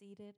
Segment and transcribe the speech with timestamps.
[0.00, 0.34] seated.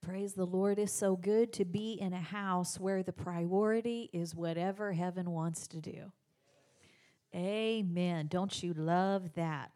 [0.00, 0.78] Praise the Lord.
[0.78, 5.68] It's so good to be in a house where the priority is whatever heaven wants
[5.68, 6.10] to do.
[7.34, 8.28] Amen.
[8.28, 9.72] Don't you love that?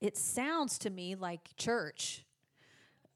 [0.00, 2.24] It sounds to me like church.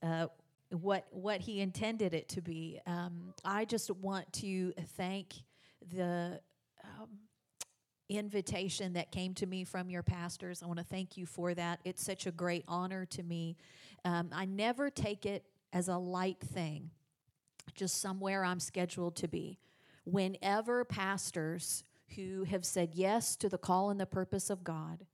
[0.00, 0.28] Uh,
[0.70, 2.78] what what he intended it to be.
[2.86, 5.34] Um, I just want to thank
[5.92, 6.40] the
[6.84, 7.08] um,
[8.08, 10.62] invitation that came to me from your pastors.
[10.62, 11.80] I want to thank you for that.
[11.84, 13.56] It's such a great honor to me.
[14.04, 16.90] Um, I never take it as a light thing,
[17.74, 19.58] just somewhere I'm scheduled to be.
[20.04, 21.84] Whenever pastors
[22.16, 25.06] who have said yes to the call and the purpose of God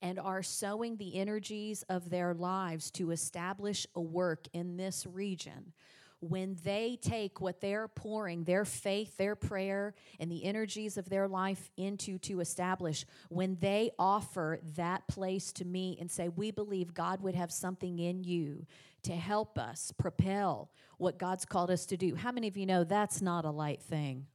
[0.00, 5.72] and are sowing the energies of their lives to establish a work in this region,
[6.20, 11.28] when they take what they're pouring, their faith, their prayer, and the energies of their
[11.28, 16.94] life into to establish, when they offer that place to me and say, We believe
[16.94, 18.66] God would have something in you
[19.02, 22.14] to help us propel what God's called us to do.
[22.14, 24.26] How many of you know that's not a light thing?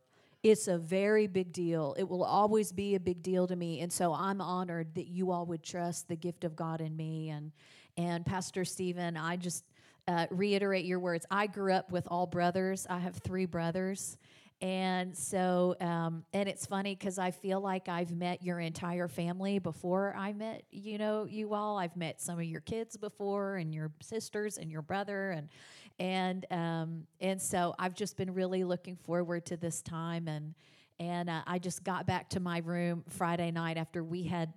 [0.43, 1.95] It's a very big deal.
[1.99, 3.81] It will always be a big deal to me.
[3.81, 7.29] And so I'm honored that you all would trust the gift of God in me.
[7.29, 7.51] And,
[7.95, 9.63] and Pastor Stephen, I just
[10.11, 11.25] uh, reiterate your words.
[11.31, 14.17] I grew up with all brothers, I have three brothers.
[14.61, 19.57] And so, um, and it's funny because I feel like I've met your entire family
[19.57, 21.79] before I met, you know, you all.
[21.79, 25.49] I've met some of your kids before, and your sisters, and your brother, and
[25.97, 30.27] and um, and so I've just been really looking forward to this time.
[30.27, 30.53] And
[31.01, 34.53] and uh, I just got back to my room Friday night after we had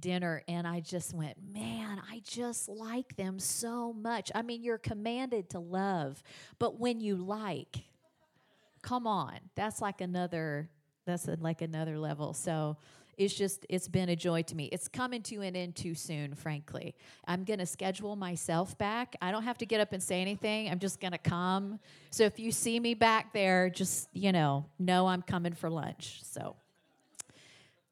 [0.00, 4.30] dinner, and I just went, man, I just like them so much.
[4.34, 6.22] I mean, you're commanded to love,
[6.58, 7.84] but when you like
[8.82, 10.70] come on that's like another
[11.04, 12.76] that's like another level so
[13.18, 16.34] it's just it's been a joy to me it's coming to an end too soon
[16.34, 16.94] frankly
[17.26, 20.78] i'm to schedule myself back i don't have to get up and say anything i'm
[20.78, 21.78] just to come
[22.10, 26.20] so if you see me back there just you know know i'm coming for lunch
[26.22, 26.56] so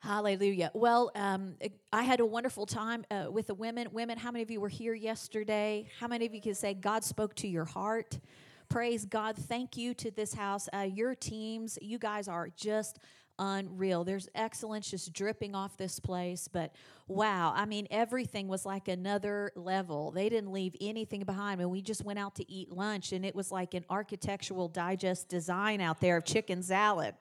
[0.01, 0.71] Hallelujah.
[0.73, 1.55] Well, um,
[1.93, 3.89] I had a wonderful time uh, with the women.
[3.91, 5.89] Women, how many of you were here yesterday?
[5.99, 8.21] How many of you can say God spoke to your heart?
[8.69, 9.37] Praise God.
[9.37, 10.69] Thank you to this house.
[10.73, 13.01] Uh, your teams, you guys are just
[13.39, 14.05] unreal.
[14.05, 16.49] There's excellence just dripping off this place.
[16.49, 16.73] But
[17.09, 20.11] wow, I mean, everything was like another level.
[20.11, 21.61] They didn't leave anything behind.
[21.61, 25.29] And we just went out to eat lunch, and it was like an architectural digest
[25.29, 27.15] design out there of chicken salad.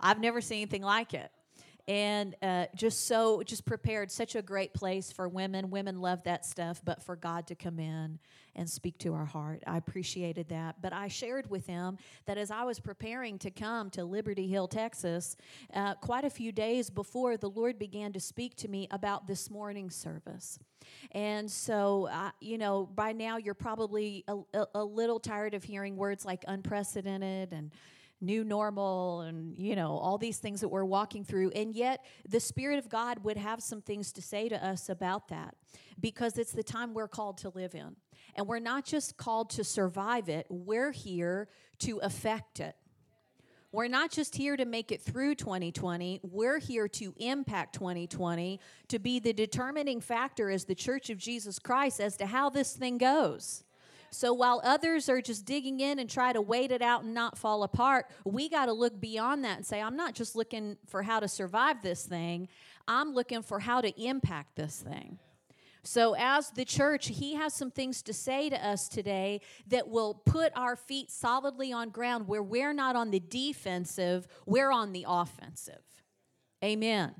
[0.00, 1.30] I've never seen anything like it
[1.86, 5.70] and uh, just so just prepared such a great place for women.
[5.70, 8.18] Women love that stuff but for god to come in
[8.56, 9.62] and speak to our heart.
[9.66, 10.76] I appreciated that.
[10.80, 14.68] But i shared with them that as i was preparing to come to liberty hill
[14.68, 15.36] texas
[15.74, 19.50] uh, quite a few days before the lord began to speak to me about this
[19.50, 20.58] morning service.
[21.12, 25.64] And so, uh, you know, by now you're probably a, a, a little tired of
[25.64, 27.70] hearing words like unprecedented and
[28.24, 32.40] new normal and you know all these things that we're walking through and yet the
[32.40, 35.54] spirit of god would have some things to say to us about that
[36.00, 37.96] because it's the time we're called to live in
[38.36, 41.48] and we're not just called to survive it we're here
[41.78, 42.76] to affect it
[43.74, 46.20] we're not just here to make it through 2020.
[46.22, 51.58] We're here to impact 2020, to be the determining factor as the Church of Jesus
[51.58, 53.64] Christ as to how this thing goes.
[54.14, 57.36] So while others are just digging in and try to wait it out and not
[57.36, 61.02] fall apart, we got to look beyond that and say, I'm not just looking for
[61.02, 62.48] how to survive this thing,
[62.86, 65.18] I'm looking for how to impact this thing.
[65.82, 70.14] So, as the church, he has some things to say to us today that will
[70.14, 75.04] put our feet solidly on ground where we're not on the defensive, we're on the
[75.06, 75.82] offensive.
[76.64, 77.14] Amen.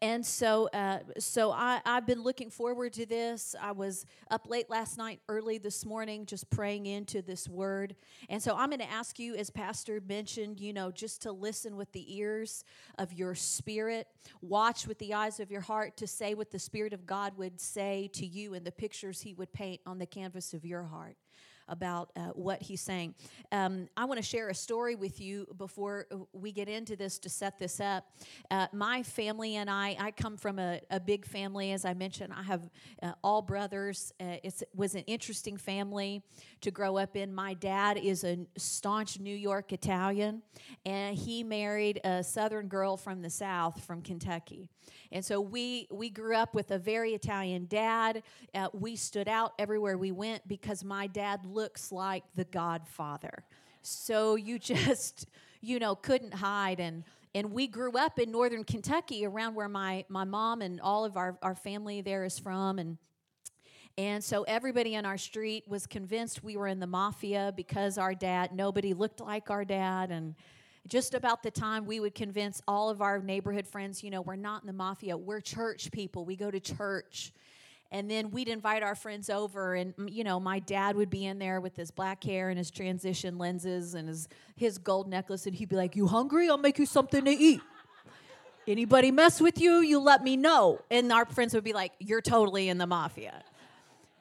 [0.00, 3.54] And so, uh, so I, I've been looking forward to this.
[3.60, 7.96] I was up late last night, early this morning, just praying into this word.
[8.28, 11.76] And so I'm going to ask you, as Pastor mentioned, you know, just to listen
[11.76, 12.64] with the ears
[12.98, 14.06] of your spirit,
[14.40, 17.60] watch with the eyes of your heart to say what the Spirit of God would
[17.60, 21.16] say to you and the pictures He would paint on the canvas of your heart
[21.68, 23.14] about uh, what he's saying.
[23.52, 27.28] Um, I want to share a story with you before we get into this to
[27.28, 28.04] set this up.
[28.50, 32.32] Uh, my family and I, I come from a, a, big family, as I mentioned.
[32.36, 32.68] I have
[33.02, 34.12] uh, all brothers.
[34.20, 36.22] Uh, it was an interesting family
[36.60, 37.34] to grow up in.
[37.34, 40.42] My dad is a staunch New York Italian,
[40.84, 44.68] and he married a Southern girl from the South, from Kentucky.
[45.10, 48.22] And so we we grew up with a very Italian dad.
[48.54, 53.44] Uh, we stood out everywhere we went because my dad looks like the Godfather.
[53.82, 55.26] So you just
[55.60, 60.04] you know couldn't hide and and we grew up in northern Kentucky around where my
[60.08, 62.98] my mom and all of our our family there is from and
[63.98, 68.14] And so everybody in our street was convinced we were in the mafia because our
[68.14, 70.12] dad, nobody looked like our dad.
[70.12, 70.36] And
[70.88, 74.36] just about the time we would convince all of our neighborhood friends, you know, we're
[74.36, 77.32] not in the mafia, we're church people, we go to church.
[77.90, 81.24] And then we'd invite our friends over, and mm, you know, my dad would be
[81.24, 85.46] in there with his black hair and his transition lenses and his his gold necklace,
[85.46, 86.50] and he'd be like, "You hungry?
[86.50, 87.62] I'll make you something to eat."
[88.68, 90.82] Anybody mess with you, you let me know.
[90.90, 93.42] And our friends would be like, You're totally in the mafia.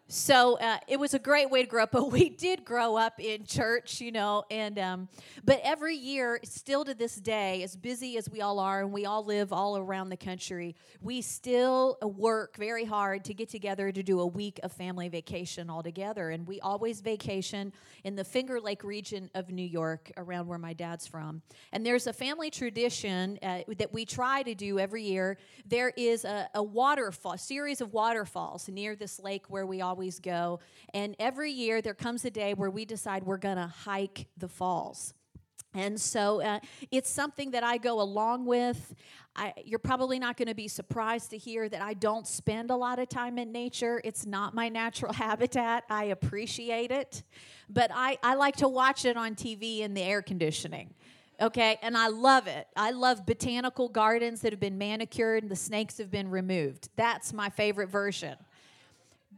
[0.10, 3.20] So uh, it was a great way to grow up, but we did grow up
[3.20, 4.44] in church, you know.
[4.50, 5.10] And um,
[5.44, 9.06] but every year, still to this day, as busy as we all are, and we
[9.06, 14.02] all live all around the country, we still work very hard to get together to
[14.02, 16.30] do a week of family vacation all together.
[16.30, 17.74] And we always vacation
[18.06, 21.42] in the Finger Lake region of New York, around where my dad's from.
[21.74, 25.38] And there's a family tradition uh, that we try to do every year.
[25.66, 29.97] There is a, a waterfall, a series of waterfalls near this lake where we all
[29.98, 30.60] always go.
[30.94, 34.48] And every year there comes a day where we decide we're going to hike the
[34.48, 35.16] falls.
[35.74, 36.60] And so uh,
[36.92, 38.94] it's something that I go along with.
[39.36, 42.76] I, you're probably not going to be surprised to hear that I don't spend a
[42.76, 44.00] lot of time in nature.
[44.04, 45.86] It's not my natural habitat.
[45.90, 47.24] I appreciate it.
[47.68, 50.94] But I, I like to watch it on TV in the air conditioning.
[51.42, 52.68] Okay, and I love it.
[52.76, 56.90] I love botanical gardens that have been manicured and the snakes have been removed.
[56.96, 58.38] That's my favorite version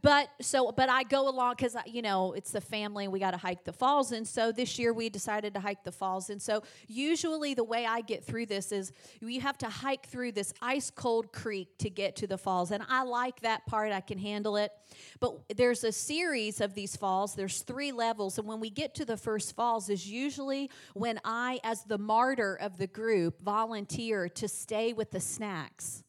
[0.02, 3.36] but so but i go along because you know it's the family we got to
[3.36, 4.12] hike the falls.
[4.12, 6.30] And so this year we decided to hike the falls.
[6.30, 10.32] And so usually the way i get through this is you have to hike through
[10.32, 12.70] this ice cold creek to get to the falls.
[12.70, 13.92] And i like that part.
[13.92, 14.72] I can handle it.
[15.18, 17.34] But there's a series of these falls.
[17.34, 18.38] There's three levels.
[18.38, 22.56] And when we get to the first falls is usually when i as the martyr
[22.56, 26.04] of the group volunteer to stay with the snacks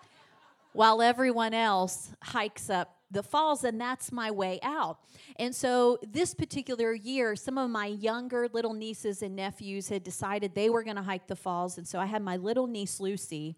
[0.72, 4.98] while everyone else hikes up the falls and that's my way out.
[5.36, 10.54] And so this particular year some of my younger little nieces and nephews had decided
[10.54, 13.56] they were going to hike the falls and so i had my little niece lucy.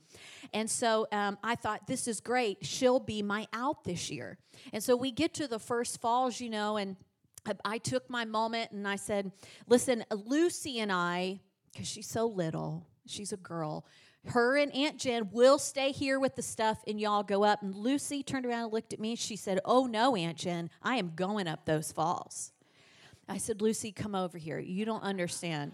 [0.52, 2.58] And so um, i thought this is great.
[2.62, 4.38] She'll be my out this year.
[4.72, 6.96] And so we get to the first falls you know and
[7.64, 9.32] i took my moment and i said
[9.66, 11.40] listen lucy and i
[11.72, 13.84] because she's so little she's a girl
[14.26, 17.62] her and Aunt Jen will stay here with the stuff and y'all go up.
[17.62, 19.16] And Lucy turned around and looked at me.
[19.16, 22.52] She said, Oh no, Aunt Jen, I am going up those falls.
[23.28, 24.58] I said, Lucy, come over here.
[24.58, 25.72] You don't understand.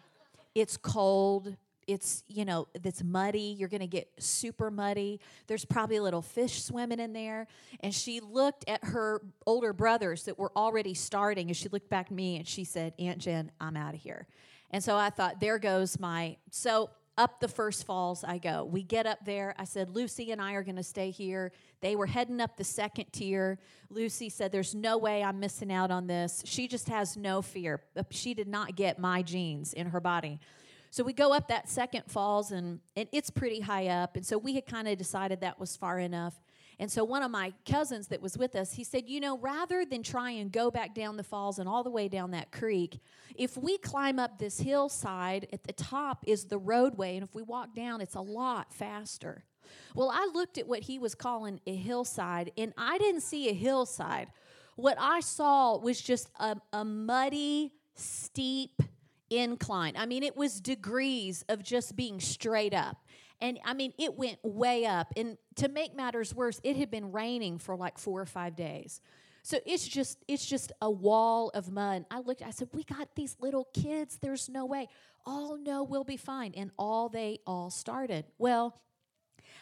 [0.55, 1.57] It's cold.
[1.87, 3.57] It's, you know, it's muddy.
[3.59, 5.21] You're going to get super muddy.
[5.47, 7.47] There's probably a little fish swimming in there.
[7.81, 11.49] And she looked at her older brothers that were already starting.
[11.49, 14.27] And she looked back at me and she said, Aunt Jen, I'm out of here.
[14.71, 16.37] And so I thought, there goes my.
[16.51, 18.65] So up the first falls I go.
[18.65, 19.55] We get up there.
[19.59, 21.53] I said, Lucy and I are going to stay here.
[21.81, 23.59] They were heading up the second tier.
[23.91, 26.43] Lucy said, There's no way I'm missing out on this.
[26.47, 27.83] She just has no fear.
[28.11, 30.41] She did not get my genes in her body.
[30.91, 34.17] So we go up that second falls, and, and it's pretty high up.
[34.17, 36.41] And so we had kind of decided that was far enough.
[36.81, 39.85] And so one of my cousins that was with us, he said, You know, rather
[39.85, 43.01] than try and go back down the falls and all the way down that creek,
[43.35, 47.17] if we climb up this hillside, at the top is the roadway.
[47.17, 49.45] And if we walk down, it's a lot faster.
[49.95, 53.55] Well, I looked at what he was calling a hillside, and I didn't see a
[53.55, 54.29] hillside.
[54.77, 58.81] What I saw was just a, a muddy, steep
[59.31, 59.95] incline.
[59.97, 62.99] I mean, it was degrees of just being straight up.
[63.41, 65.13] And I mean, it went way up.
[65.17, 69.01] And to make matters worse, it had been raining for like four or five days.
[69.43, 72.05] So it's just it's just a wall of mud.
[72.11, 74.19] I looked, I said, We got these little kids.
[74.21, 74.89] There's no way.
[75.25, 76.53] All no, we'll be fine.
[76.57, 78.25] And all they all started.
[78.39, 78.79] Well,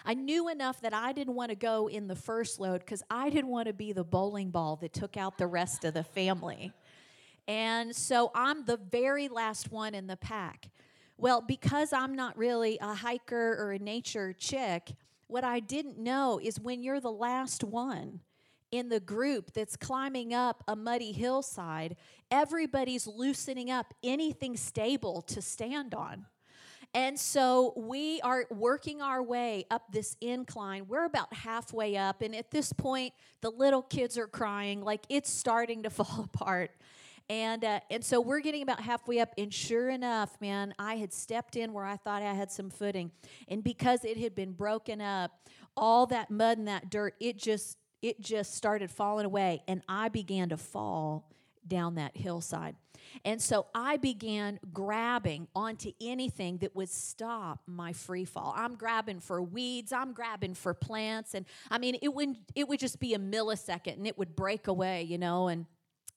[0.04, 3.28] I knew enough that I didn't want to go in the first load because I
[3.30, 6.73] didn't want to be the bowling ball that took out the rest of the family.
[7.49, 10.71] And so I'm the very last one in the pack.
[11.18, 14.94] Well, because I'm not really a hiker or a nature chick,
[15.28, 18.20] what I didn't know is when you're the last one
[18.70, 21.96] in the group that's climbing up a muddy hillside,
[22.30, 26.26] everybody's loosening up anything stable to stand on.
[26.94, 30.87] And so we are working our way up this incline.
[30.88, 35.30] We're about halfway up, and at this point, the little kids are crying like it's
[35.30, 36.70] starting to fall apart.
[37.28, 41.12] And uh, and so we're getting about halfway up, and sure enough, man, I had
[41.12, 43.11] stepped in where I thought I had some footing,
[43.49, 45.33] and because it had been broken up,
[45.76, 50.09] all that mud and that dirt, it just it just started falling away, and I
[50.09, 51.28] began to fall
[51.66, 52.76] down that hillside.
[53.25, 58.52] And so I began grabbing onto anything that would stop my free fall.
[58.56, 62.80] I'm grabbing for weeds, I'm grabbing for plants, and I mean it would it would
[62.80, 65.66] just be a millisecond and it would break away, you know, and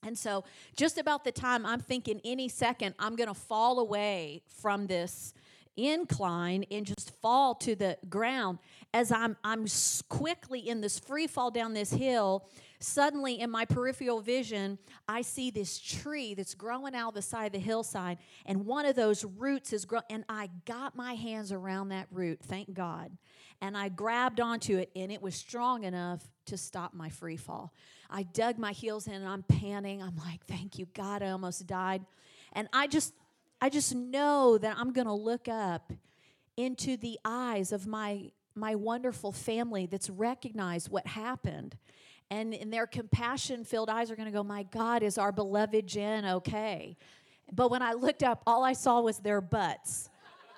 [0.04, 0.44] and so
[0.76, 5.34] just about the time I'm thinking any second I'm going to fall away from this
[5.78, 8.60] incline and just fall to the ground
[8.94, 9.66] as I'm I'm
[10.10, 12.48] quickly in this free fall down this hill
[12.80, 17.48] suddenly in my peripheral vision, I see this tree that's growing out of the side
[17.48, 20.06] of the hillside, and one of those roots is growing.
[20.10, 23.12] And I got my hands around that root, thank God.
[23.62, 27.74] And I grabbed onto it, and it was strong enough to stop my free fall.
[28.10, 30.02] I dug my heels in, and I'm panting.
[30.02, 32.06] I'm like, thank you, God, I almost died.
[32.54, 33.14] And I just,
[33.62, 35.92] I just know that I'm going to look up
[36.56, 41.78] into the eyes of my my wonderful family that's recognized what happened
[42.32, 45.88] and in their compassion filled eyes are going to go, My God, is our beloved
[45.88, 46.98] Jen okay?
[47.52, 50.10] But when I looked up, all I saw was their butts.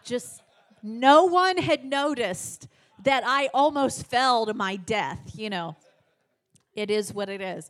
[0.04, 0.42] Just
[0.84, 2.68] no one had noticed
[3.04, 5.76] that I almost fell to my death, you know.
[6.74, 7.70] It is what it is.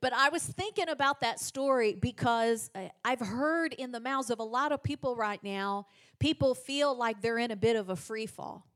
[0.00, 2.70] But I was thinking about that story because
[3.04, 5.86] I've heard in the mouths of a lot of people right now,
[6.18, 8.66] people feel like they're in a bit of a free fall.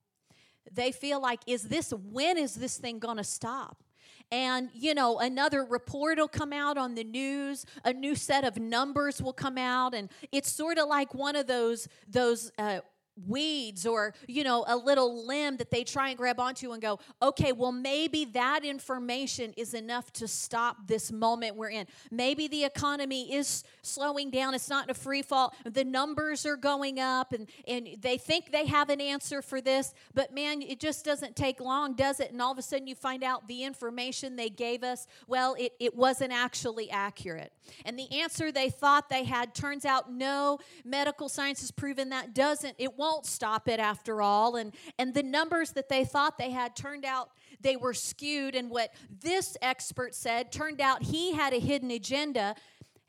[0.70, 3.82] They feel like, is this, when is this thing going to stop?
[4.30, 7.64] And you know another report will come out on the news.
[7.84, 9.94] A new set of numbers will come out.
[9.94, 12.80] And it's sort of like one of those those uh,
[13.26, 16.98] weeds or you know a little limb that they try and grab onto and go
[17.22, 21.86] okay well maybe that information is enough to stop this moment we're in.
[22.10, 24.54] Maybe the economy is slowing down.
[24.54, 25.54] It's not in a free fall.
[25.64, 29.94] The numbers are going up and and they think they have an answer for this
[30.12, 32.32] but man it just doesn't take long does it?
[32.32, 35.72] And all of a sudden you find out the information they gave us well it,
[35.78, 37.52] it wasn't actually accurate.
[37.84, 42.34] And the answer they thought they had turns out no medical science has proven that
[42.34, 42.74] doesn't.
[42.78, 44.56] It won't stop it after all.
[44.56, 47.30] And, and the numbers that they thought they had turned out
[47.60, 48.54] they were skewed.
[48.54, 52.54] And what this expert said turned out he had a hidden agenda.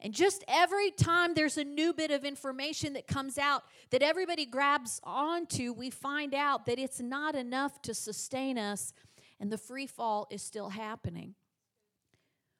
[0.01, 4.45] And just every time there's a new bit of information that comes out that everybody
[4.45, 8.91] grabs onto, we find out that it's not enough to sustain us,
[9.39, 11.35] and the free fall is still happening.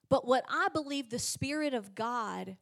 [0.08, 2.56] But what I believe the Spirit of God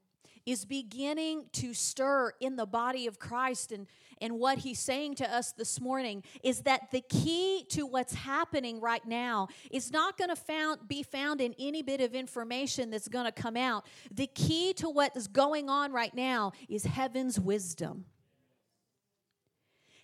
[0.46, 3.86] is beginning to stir in the body of Christ and,
[4.20, 8.80] and what he's saying to us this morning is that the key to what's happening
[8.80, 13.24] right now is not going to be found in any bit of information that's going
[13.26, 13.86] to come out.
[14.10, 18.04] The key to what is going on right now is heaven's wisdom.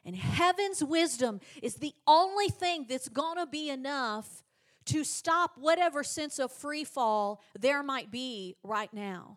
[0.04, 4.42] And heaven's wisdom is the only thing that's going to be enough
[4.86, 9.36] to stop whatever sense of free fall there might be right now.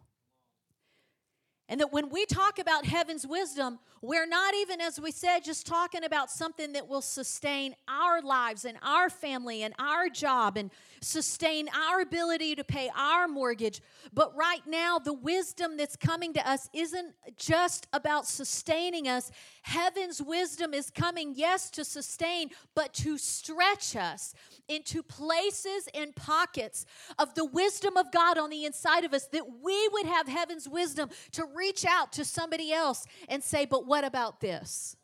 [1.69, 5.65] And that when we talk about heaven's wisdom, we're not even, as we said, just
[5.65, 10.71] talking about something that will sustain our lives and our family and our job and
[10.99, 13.81] sustain our ability to pay our mortgage.
[14.13, 19.31] But right now, the wisdom that's coming to us isn't just about sustaining us.
[19.61, 24.33] Heaven's wisdom is coming, yes, to sustain, but to stretch us
[24.67, 26.85] into places and pockets
[27.19, 30.67] of the wisdom of God on the inside of us that we would have heaven's
[30.67, 34.97] wisdom to reach out to somebody else and say, But what about this?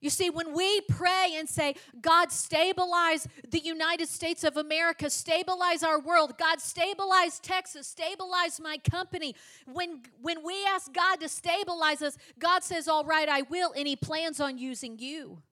[0.00, 5.82] You see, when we pray and say, God, stabilize the United States of America, stabilize
[5.82, 9.34] our world, God, stabilize Texas, stabilize my company,
[9.66, 13.88] when, when we ask God to stabilize us, God says, All right, I will, and
[13.88, 15.42] He plans on using you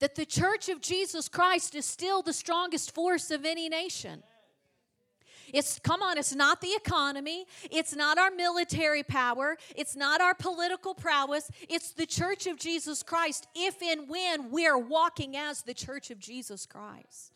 [0.00, 4.24] that the church of Jesus Christ is still the strongest force of any nation.
[5.52, 7.46] It's, come on, it's not the economy.
[7.70, 9.56] It's not our military power.
[9.76, 11.50] It's not our political prowess.
[11.68, 16.10] It's the church of Jesus Christ if and when we are walking as the church
[16.10, 17.32] of Jesus Christ.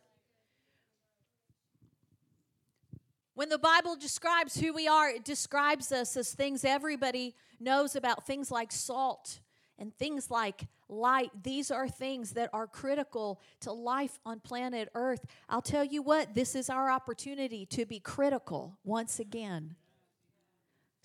[3.35, 8.26] When the Bible describes who we are, it describes us as things everybody knows about,
[8.26, 9.40] things like salt
[9.82, 11.32] and things like light.
[11.42, 15.26] These are things that are critical to life on planet Earth.
[15.48, 19.74] I'll tell you what, this is our opportunity to be critical once again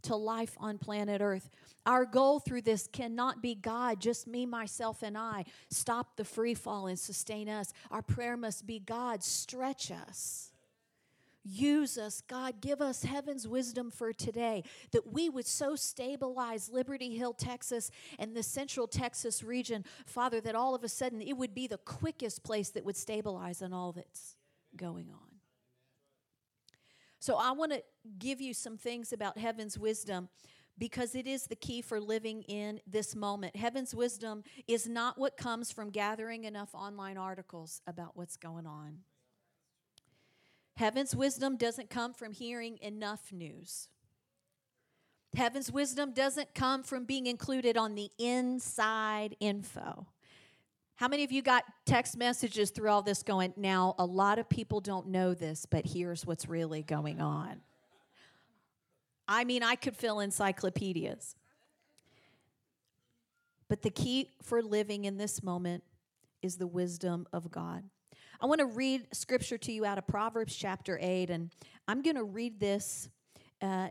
[0.04, 1.50] to life on planet Earth.
[1.88, 5.46] Our goal through this cannot be God, just me, myself, and I.
[5.72, 7.74] Stop the free fall and sustain us.
[7.90, 10.52] Our prayer must be God, stretch us.
[11.50, 12.60] Use us, God.
[12.60, 17.90] Give us heaven's wisdom for today that we would so stabilize Liberty Hill, Texas,
[18.20, 21.78] and the central Texas region, Father, that all of a sudden it would be the
[21.78, 24.36] quickest place that would stabilize on all that's
[24.76, 25.40] going on.
[27.20, 27.84] So I want to
[28.20, 30.28] give you some things about heaven's wisdom
[30.78, 33.56] because it is the key for living in this moment.
[33.56, 39.00] Heaven's wisdom is not what comes from gathering enough online articles about what's going on.
[40.78, 43.90] Heaven's wisdom doesn't come from hearing enough news.
[45.36, 50.06] Heaven's wisdom doesn't come from being included on the inside info.
[50.98, 54.48] How many of you got text messages through all this going, now a lot of
[54.50, 57.62] people don't know this, but here's what's really going on?
[59.28, 61.36] I mean, I could fill encyclopedias.
[63.68, 65.84] But the key for living in this moment
[66.44, 67.84] is the wisdom of God.
[68.40, 71.50] I want to read scripture to you out of Proverbs chapter 8, and
[71.88, 73.10] I'm going to read this.
[73.60, 73.88] Uh,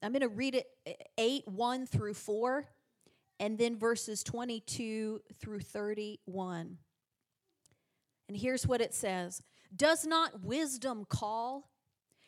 [0.00, 2.66] I'm going to read it uh, 8, 1 through 4,
[3.40, 6.78] and then verses 22 through 31.
[8.28, 9.42] And here's what it says
[9.74, 11.68] Does not wisdom call,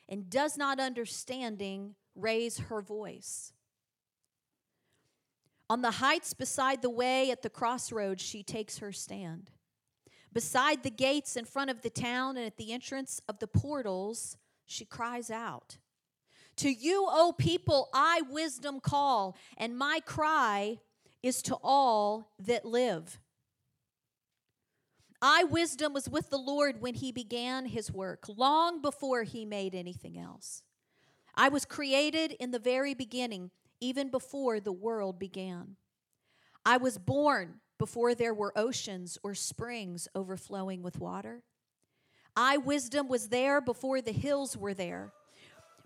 [0.08, 3.52] and does not understanding raise her voice.
[5.70, 9.52] On the heights beside the way at the crossroads, she takes her stand.
[10.32, 14.36] Beside the gates in front of the town and at the entrance of the portals,
[14.64, 15.78] she cries out
[16.56, 20.78] To you, O people, I wisdom call, and my cry
[21.22, 23.20] is to all that live.
[25.24, 29.72] I, wisdom, was with the Lord when he began his work, long before he made
[29.72, 30.64] anything else.
[31.36, 35.76] I was created in the very beginning, even before the world began.
[36.64, 41.42] I was born before there were oceans or springs overflowing with water.
[42.36, 45.12] I, wisdom, was there before the hills were there,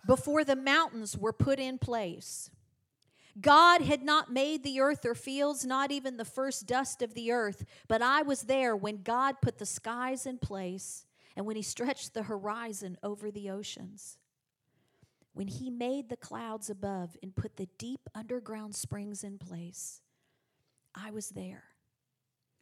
[0.07, 2.50] before the mountains were put in place.
[3.41, 7.33] God had not made the earth or fields, not even the first dust of the
[7.33, 11.62] earth, but I was there when God put the skies in place and when He
[11.62, 14.19] stretched the horizon over the oceans
[15.33, 20.00] when he made the clouds above and put the deep underground springs in place,
[20.95, 21.65] I was there.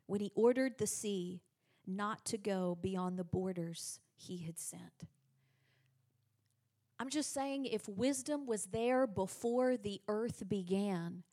[0.07, 1.41] When he ordered the sea
[1.87, 5.09] not to go beyond the borders he had sent.
[6.99, 11.25] I'm just saying, if wisdom was there before the earth began,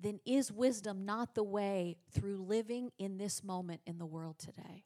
[0.00, 4.84] then is wisdom not the way through living in this moment in the world today?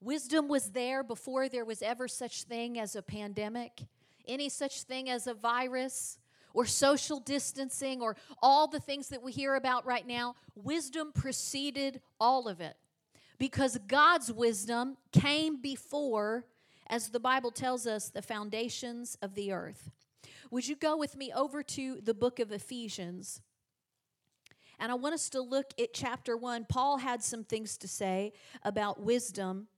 [0.00, 3.80] Wisdom was there before there was ever such thing as a pandemic
[4.28, 6.18] any such thing as a virus
[6.54, 10.34] or social distancing or all the things that we hear about right now.
[10.54, 12.76] Wisdom preceded all of it
[13.38, 16.44] because God's wisdom came before,
[16.88, 19.90] as the Bible tells us, the foundations of the earth.
[20.50, 23.42] Would you go with me over to the book of Ephesians?
[24.80, 26.64] And I want us to look at chapter one.
[26.64, 28.32] Paul had some things to say
[28.62, 29.68] about wisdom.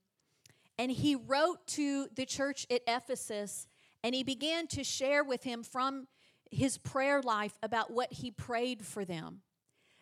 [0.77, 3.67] And he wrote to the church at Ephesus
[4.03, 6.07] and he began to share with him from
[6.51, 9.41] his prayer life about what he prayed for them.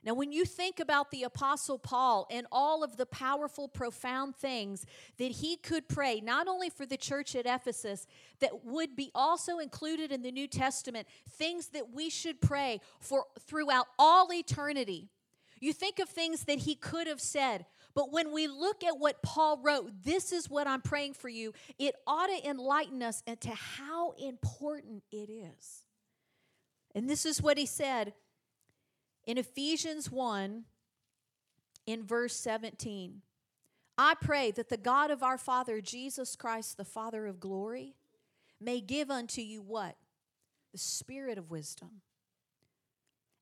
[0.01, 4.85] Now, when you think about the Apostle Paul and all of the powerful, profound things
[5.17, 8.07] that he could pray, not only for the church at Ephesus,
[8.39, 13.25] that would be also included in the New Testament, things that we should pray for
[13.45, 15.09] throughout all eternity.
[15.59, 19.21] You think of things that he could have said, but when we look at what
[19.21, 23.49] Paul wrote, this is what I'm praying for you, it ought to enlighten us into
[23.49, 25.83] how important it is.
[26.95, 28.13] And this is what he said
[29.25, 30.63] in Ephesians 1
[31.86, 33.21] in verse 17.
[33.97, 37.95] I pray that the God of our Father, Jesus Christ, the Father of glory,
[38.60, 39.95] may give unto you what?
[40.71, 42.02] The spirit of wisdom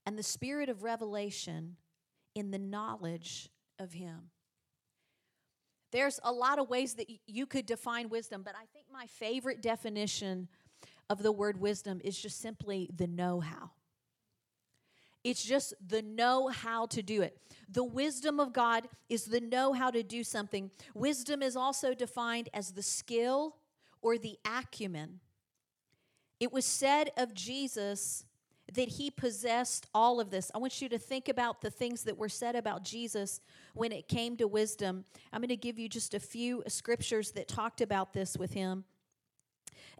[0.05, 1.75] and the spirit of revelation
[2.33, 4.31] in the knowledge of Him.
[5.91, 9.61] There's a lot of ways that you could define wisdom, but I think my favorite
[9.61, 10.47] definition
[11.09, 13.71] of the word wisdom is just simply the know how.
[15.23, 17.37] It's just the know how to do it.
[17.69, 20.71] The wisdom of God is the know how to do something.
[20.93, 23.57] Wisdom is also defined as the skill
[24.01, 25.19] or the acumen.
[26.39, 28.23] It was said of Jesus
[28.73, 30.51] that he possessed all of this.
[30.53, 33.39] I want you to think about the things that were said about Jesus
[33.73, 35.05] when it came to wisdom.
[35.31, 38.83] I'm going to give you just a few scriptures that talked about this with him.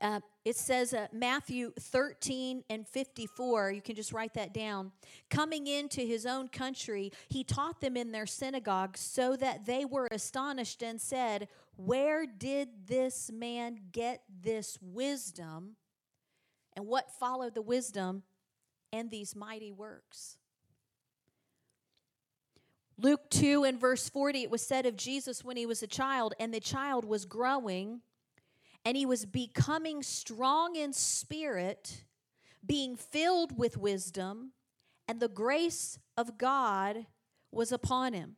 [0.01, 4.91] Uh, it says uh, Matthew 13 and 54, you can just write that down.
[5.29, 10.07] Coming into his own country, he taught them in their synagogue so that they were
[10.11, 15.75] astonished and said, Where did this man get this wisdom?
[16.75, 18.23] And what followed the wisdom?
[18.91, 20.37] and these mighty works.
[22.99, 26.33] Luke 2 and verse 40, it was said of Jesus when he was a child,
[26.39, 28.01] and the child was growing
[28.85, 32.03] and he was becoming strong in spirit,
[32.65, 34.51] being filled with wisdom,
[35.07, 37.05] and the grace of God
[37.51, 38.35] was upon him.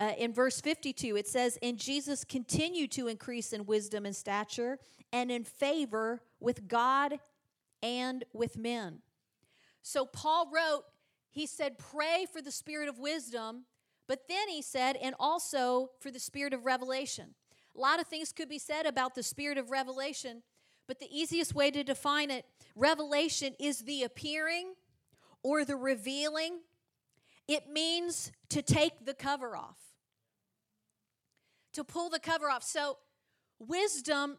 [0.00, 4.78] Uh, in verse 52, it says, And Jesus continued to increase in wisdom and stature
[5.12, 7.20] and in favor with God
[7.82, 8.98] and with men.
[9.82, 10.84] So Paul wrote,
[11.30, 13.66] he said, Pray for the spirit of wisdom,
[14.08, 17.34] but then he said, and also for the spirit of revelation.
[17.76, 20.42] A lot of things could be said about the spirit of revelation,
[20.86, 22.44] but the easiest way to define it
[22.76, 24.74] revelation is the appearing
[25.42, 26.60] or the revealing.
[27.48, 29.78] It means to take the cover off,
[31.72, 32.62] to pull the cover off.
[32.62, 32.98] So,
[33.58, 34.38] wisdom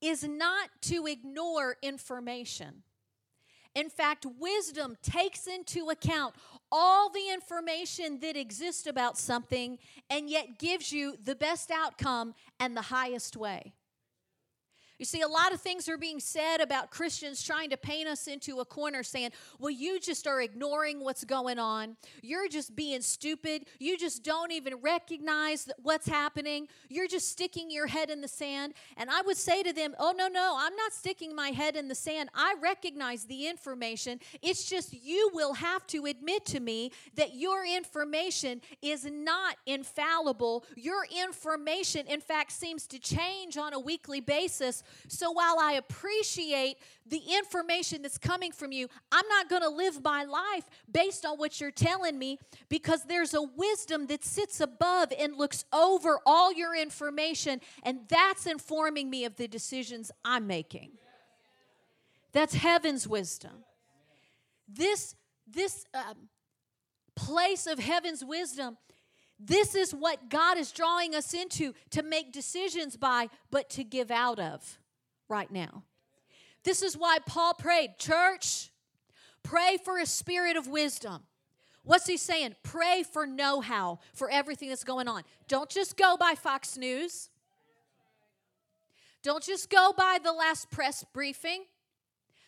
[0.00, 2.82] is not to ignore information.
[3.74, 6.34] In fact, wisdom takes into account
[6.70, 9.78] all the information that exists about something
[10.10, 13.74] and yet gives you the best outcome and the highest way.
[14.98, 18.28] You see, a lot of things are being said about Christians trying to paint us
[18.28, 21.96] into a corner saying, well, you just are ignoring what's going on.
[22.22, 23.66] You're just being stupid.
[23.80, 26.68] You just don't even recognize what's happening.
[26.88, 28.74] You're just sticking your head in the sand.
[28.96, 31.88] And I would say to them, oh, no, no, I'm not sticking my head in
[31.88, 32.28] the sand.
[32.32, 34.20] I recognize the information.
[34.42, 40.64] It's just you will have to admit to me that your information is not infallible.
[40.76, 46.76] Your information, in fact, seems to change on a weekly basis so while I appreciate
[47.06, 51.36] the information that's coming from you, I'm not going to live my life based on
[51.36, 56.52] what you're telling me because there's a wisdom that sits above and looks over all
[56.52, 60.92] your information, and that's informing me of the decisions I'm making.
[62.32, 63.64] That's heaven's wisdom.
[64.68, 65.14] This,
[65.46, 66.28] this um,
[67.14, 68.76] place of heaven's wisdom
[69.38, 74.10] this is what God is drawing us into to make decisions by, but to give
[74.10, 74.78] out of
[75.28, 75.82] right now.
[76.62, 78.70] This is why Paul prayed, Church,
[79.42, 81.22] pray for a spirit of wisdom.
[81.82, 82.54] What's he saying?
[82.62, 85.22] Pray for know how for everything that's going on.
[85.48, 87.28] Don't just go by Fox News.
[89.22, 91.64] Don't just go by the last press briefing.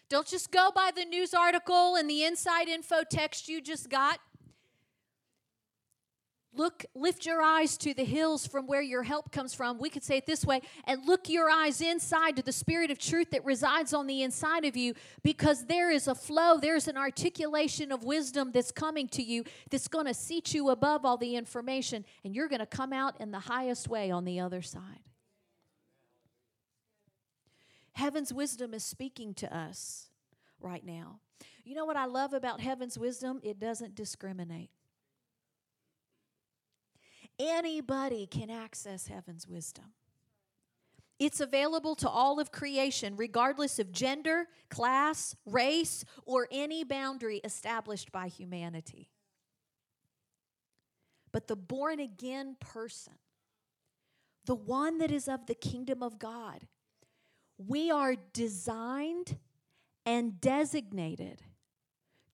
[0.09, 4.21] Don't just go by the news article and the inside info text you just got.
[6.57, 9.79] Look, lift your eyes to the hills from where your help comes from.
[9.79, 12.99] We could say it this way and look your eyes inside to the spirit of
[12.99, 16.97] truth that resides on the inside of you because there is a flow, there's an
[16.97, 21.37] articulation of wisdom that's coming to you that's going to seat you above all the
[21.37, 25.01] information, and you're going to come out in the highest way on the other side.
[27.93, 30.09] Heaven's wisdom is speaking to us
[30.61, 31.21] right now.
[31.65, 33.41] You know what I love about heaven's wisdom?
[33.43, 34.71] It doesn't discriminate.
[37.39, 39.93] Anybody can access heaven's wisdom.
[41.19, 48.13] It's available to all of creation, regardless of gender, class, race, or any boundary established
[48.13, 49.11] by humanity.
[51.33, 53.15] But the born again person,
[54.45, 56.67] the one that is of the kingdom of God,
[57.59, 59.39] we are designed
[60.05, 61.43] and designated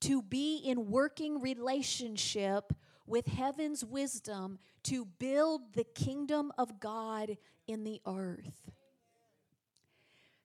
[0.00, 2.72] to be in working relationship
[3.06, 7.36] with heaven's wisdom to build the kingdom of God
[7.66, 8.70] in the earth.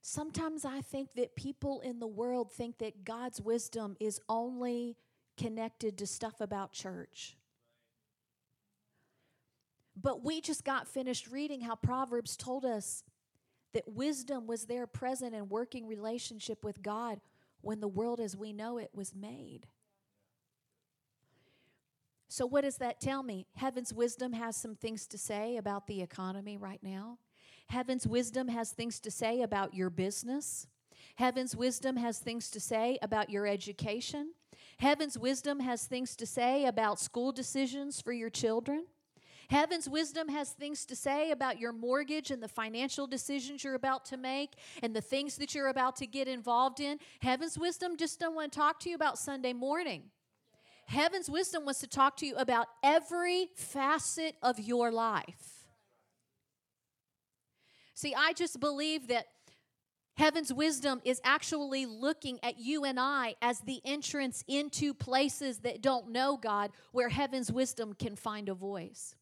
[0.01, 4.95] Sometimes I think that people in the world think that God's wisdom is only
[5.35, 7.35] connected to stuff about church.
[10.01, 13.03] But we just got finished reading how Proverbs told us
[13.73, 17.19] that wisdom was there present in working relationship with God
[17.61, 19.67] when the world as we know it was made.
[22.29, 23.47] So, what does that tell me?
[23.55, 27.19] Heaven's wisdom has some things to say about the economy right now.
[27.69, 30.67] Heaven's wisdom has things to say about your business.
[31.15, 34.33] Heaven's wisdom has things to say about your education.
[34.79, 38.85] Heaven's wisdom has things to say about school decisions for your children.
[39.49, 44.03] Heaven's wisdom has things to say about your mortgage and the financial decisions you're about
[44.05, 46.99] to make and the things that you're about to get involved in.
[47.21, 50.03] Heaven's wisdom just don't want to talk to you about Sunday morning.
[50.87, 55.65] Heaven's wisdom wants to talk to you about every facet of your life.
[57.93, 59.25] See, I just believe that
[60.15, 65.81] heaven's wisdom is actually looking at you and I as the entrance into places that
[65.81, 69.13] don't know God, where heaven's wisdom can find a voice.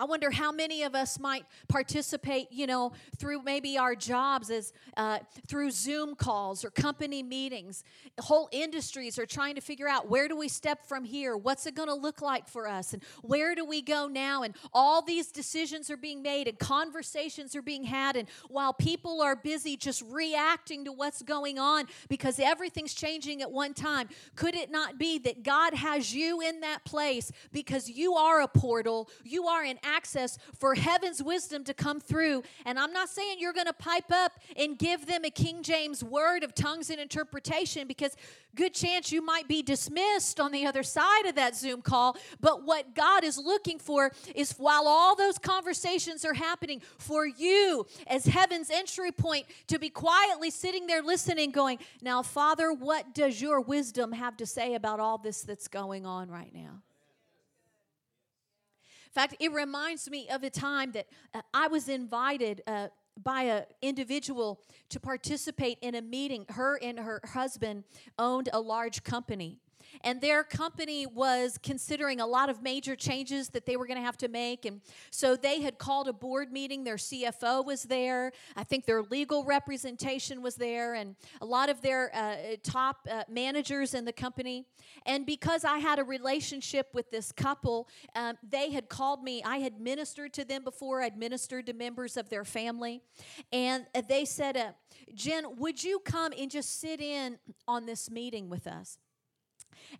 [0.00, 4.72] I wonder how many of us might participate, you know, through maybe our jobs as
[4.96, 7.84] uh, through Zoom calls or company meetings.
[8.18, 11.36] Whole industries are trying to figure out where do we step from here?
[11.36, 12.94] What's it going to look like for us?
[12.94, 14.42] And where do we go now?
[14.42, 18.16] And all these decisions are being made and conversations are being had.
[18.16, 23.50] And while people are busy just reacting to what's going on because everything's changing at
[23.50, 28.14] one time, could it not be that God has you in that place because you
[28.14, 29.10] are a portal?
[29.24, 32.42] You are an access for heaven's wisdom to come through.
[32.64, 36.02] And I'm not saying you're going to pipe up and give them a King James
[36.04, 38.16] word of tongues and interpretation because
[38.54, 42.16] good chance you might be dismissed on the other side of that Zoom call.
[42.40, 47.86] But what God is looking for is while all those conversations are happening, for you
[48.06, 53.40] as heaven's entry point to be quietly sitting there listening, going, Now, Father, what does
[53.40, 56.82] your wisdom have to say about all this that's going on right now?
[59.10, 62.88] In fact, it reminds me of a time that uh, I was invited uh,
[63.20, 66.46] by an individual to participate in a meeting.
[66.50, 67.84] Her and her husband
[68.20, 69.58] owned a large company
[70.02, 74.04] and their company was considering a lot of major changes that they were going to
[74.04, 74.64] have to make.
[74.64, 76.84] And so they had called a board meeting.
[76.84, 78.32] Their CFO was there.
[78.56, 83.24] I think their legal representation was there, and a lot of their uh, top uh,
[83.28, 84.66] managers in the company.
[85.06, 89.42] And because I had a relationship with this couple, um, they had called me.
[89.44, 93.02] I had ministered to them before, I'd ministered to members of their family.
[93.52, 94.72] And uh, they said, uh,
[95.14, 98.98] Jen, would you come and just sit in on this meeting with us?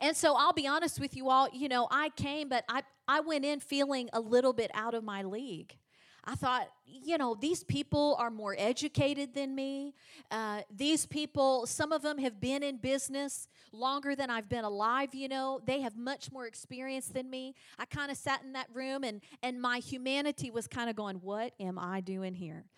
[0.01, 3.21] And so I'll be honest with you all, you know, I came, but I, I
[3.21, 5.77] went in feeling a little bit out of my league.
[6.25, 9.95] I thought, you know, these people are more educated than me.
[10.31, 15.14] Uh, these people, some of them have been in business longer than I've been alive,
[15.14, 15.61] you know.
[15.64, 17.55] They have much more experience than me.
[17.79, 21.16] I kind of sat in that room and, and my humanity was kind of going,
[21.16, 22.64] what am I doing here?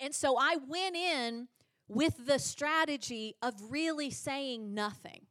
[0.00, 1.46] And so I went in
[1.88, 5.26] with the strategy of really saying nothing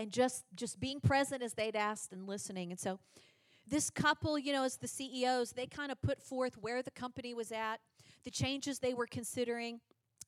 [0.00, 2.70] and just just being present as they'd asked and listening.
[2.70, 2.98] And so
[3.68, 7.34] this couple, you know, as the CEOs, they kind of put forth where the company
[7.34, 7.76] was at,
[8.24, 9.80] the changes they were considering,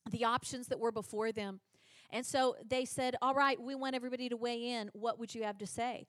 [0.09, 1.59] the options that were before them.
[2.11, 4.91] And so they said, All right, we want everybody to weigh in.
[4.93, 6.05] What would you have to say?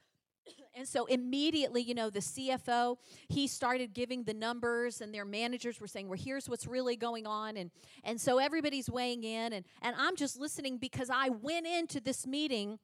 [0.74, 2.98] and so immediately, you know, the CFO,
[3.28, 7.26] he started giving the numbers and their managers were saying, well, here's what's really going
[7.26, 7.56] on.
[7.56, 7.70] And,
[8.04, 9.54] and so everybody's weighing in.
[9.54, 12.78] And, and I'm just listening because I went into this meeting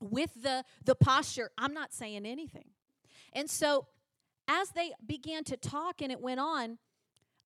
[0.00, 2.66] with the, the posture, I'm not saying anything.
[3.32, 3.86] And so
[4.48, 6.78] as they began to talk and it went on,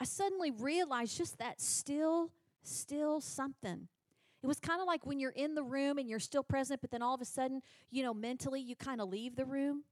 [0.01, 2.31] I suddenly realized just that still,
[2.63, 3.89] still something.
[4.43, 6.91] It was kind of like when you're in the room and you're still present, but
[6.91, 9.85] then all of a sudden, you know, mentally you kind of leave the room.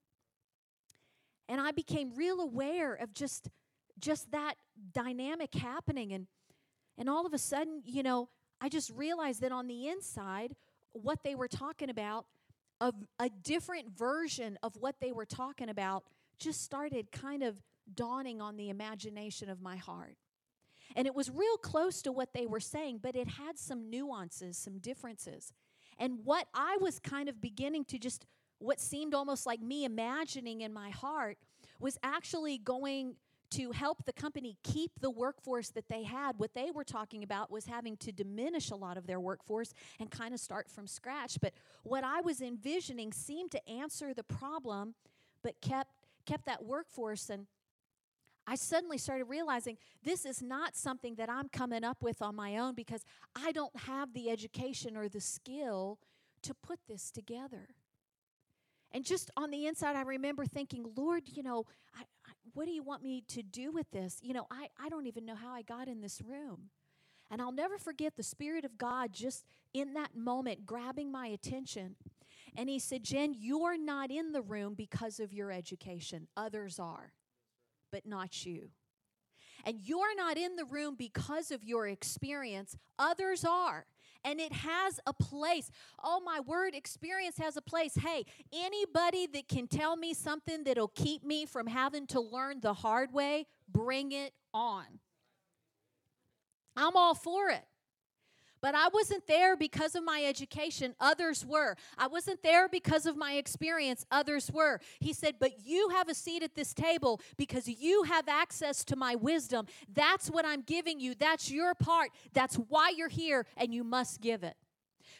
[1.48, 3.48] And I became real aware of just
[3.98, 4.54] just that
[4.92, 6.26] dynamic happening and
[6.98, 8.28] and all of a sudden, you know,
[8.60, 10.54] I just realized that on the inside
[10.92, 12.26] what they were talking about
[12.82, 16.02] of a different version of what they were talking about
[16.40, 17.62] just started kind of
[17.94, 20.16] dawning on the imagination of my heart.
[20.96, 24.58] And it was real close to what they were saying, but it had some nuances,
[24.58, 25.52] some differences.
[25.96, 28.26] And what I was kind of beginning to just,
[28.58, 31.38] what seemed almost like me imagining in my heart,
[31.78, 33.14] was actually going
[33.52, 36.38] to help the company keep the workforce that they had.
[36.38, 40.10] What they were talking about was having to diminish a lot of their workforce and
[40.10, 41.38] kind of start from scratch.
[41.40, 44.94] But what I was envisioning seemed to answer the problem,
[45.42, 45.90] but kept
[46.24, 47.46] kept that workforce and
[48.46, 52.56] I suddenly started realizing this is not something that I'm coming up with on my
[52.56, 53.04] own because
[53.36, 55.98] I don't have the education or the skill
[56.42, 57.68] to put this together.
[58.90, 61.64] And just on the inside, I remember thinking, Lord, you know,
[61.96, 62.02] I,
[62.54, 64.18] what do you want me to do with this?
[64.22, 66.70] You know, I, I don't even know how I got in this room.
[67.30, 71.96] And I'll never forget the Spirit of God just in that moment grabbing my attention.
[72.56, 77.14] And He said, Jen, you're not in the room because of your education, others are,
[77.90, 78.68] but not you.
[79.64, 83.86] And you're not in the room because of your experience, others are
[84.24, 85.70] and it has a place.
[86.02, 87.94] Oh, my word, experience has a place.
[87.94, 92.74] Hey, anybody that can tell me something that'll keep me from having to learn the
[92.74, 94.84] hard way, bring it on.
[96.76, 97.64] I'm all for it.
[98.62, 101.76] But I wasn't there because of my education, others were.
[101.98, 104.80] I wasn't there because of my experience, others were.
[105.00, 108.96] He said, But you have a seat at this table because you have access to
[108.96, 109.66] my wisdom.
[109.92, 111.16] That's what I'm giving you.
[111.16, 112.10] That's your part.
[112.32, 114.54] That's why you're here, and you must give it.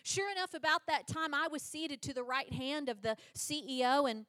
[0.05, 4.09] Sure enough, about that time, I was seated to the right hand of the CEO,
[4.09, 4.25] and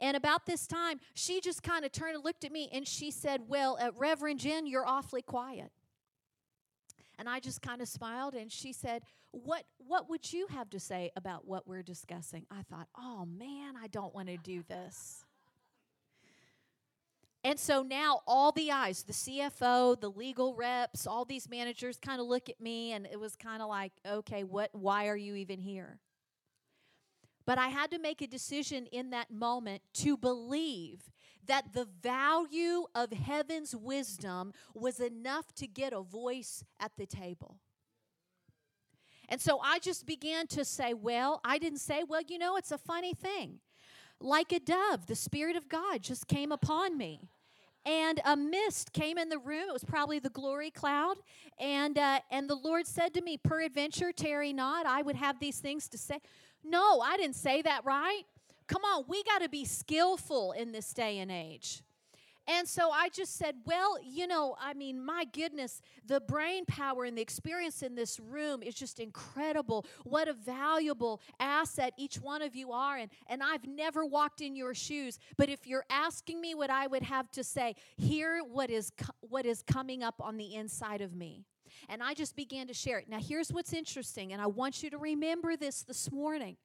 [0.00, 3.10] And about this time, she just kind of turned and looked at me and she
[3.10, 5.70] said, Well, uh, Reverend Jen, you're awfully quiet.
[7.18, 9.02] And I just kind of smiled and she said,
[9.32, 12.46] what, what would you have to say about what we're discussing?
[12.50, 15.24] I thought, Oh man, I don't want to do this.
[17.44, 22.20] And so now all the eyes, the CFO, the legal reps, all these managers kind
[22.20, 25.36] of look at me and it was kind of like, okay, what why are you
[25.36, 26.00] even here?
[27.44, 31.02] But I had to make a decision in that moment to believe
[31.46, 37.58] that the value of heaven's wisdom was enough to get a voice at the table.
[39.28, 42.70] And so I just began to say, well, I didn't say, well, you know, it's
[42.70, 43.58] a funny thing.
[44.20, 47.28] Like a dove, the Spirit of God just came upon me.
[47.84, 49.68] And a mist came in the room.
[49.68, 51.18] It was probably the glory cloud.
[51.60, 54.86] And, uh, and the Lord said to me, Peradventure, tarry not.
[54.86, 56.18] I would have these things to say.
[56.64, 58.22] No, I didn't say that right.
[58.68, 61.82] Come on, we got to be skillful in this day and age.
[62.48, 67.04] And so I just said, well, you know, I mean, my goodness, the brain power
[67.04, 69.84] and the experience in this room is just incredible.
[70.04, 72.98] What a valuable asset each one of you are.
[72.98, 75.18] And, and I've never walked in your shoes.
[75.36, 79.44] But if you're asking me what I would have to say, hear what is, what
[79.44, 81.42] is coming up on the inside of me.
[81.88, 83.08] And I just began to share it.
[83.08, 86.56] Now, here's what's interesting, and I want you to remember this this morning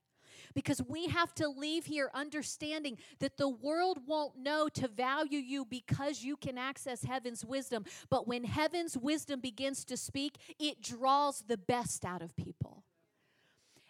[0.54, 5.66] because we have to leave here understanding that the world won't know to value you
[5.66, 7.86] because you can access heaven's wisdom.
[8.10, 12.84] But when heaven's wisdom begins to speak, it draws the best out of people.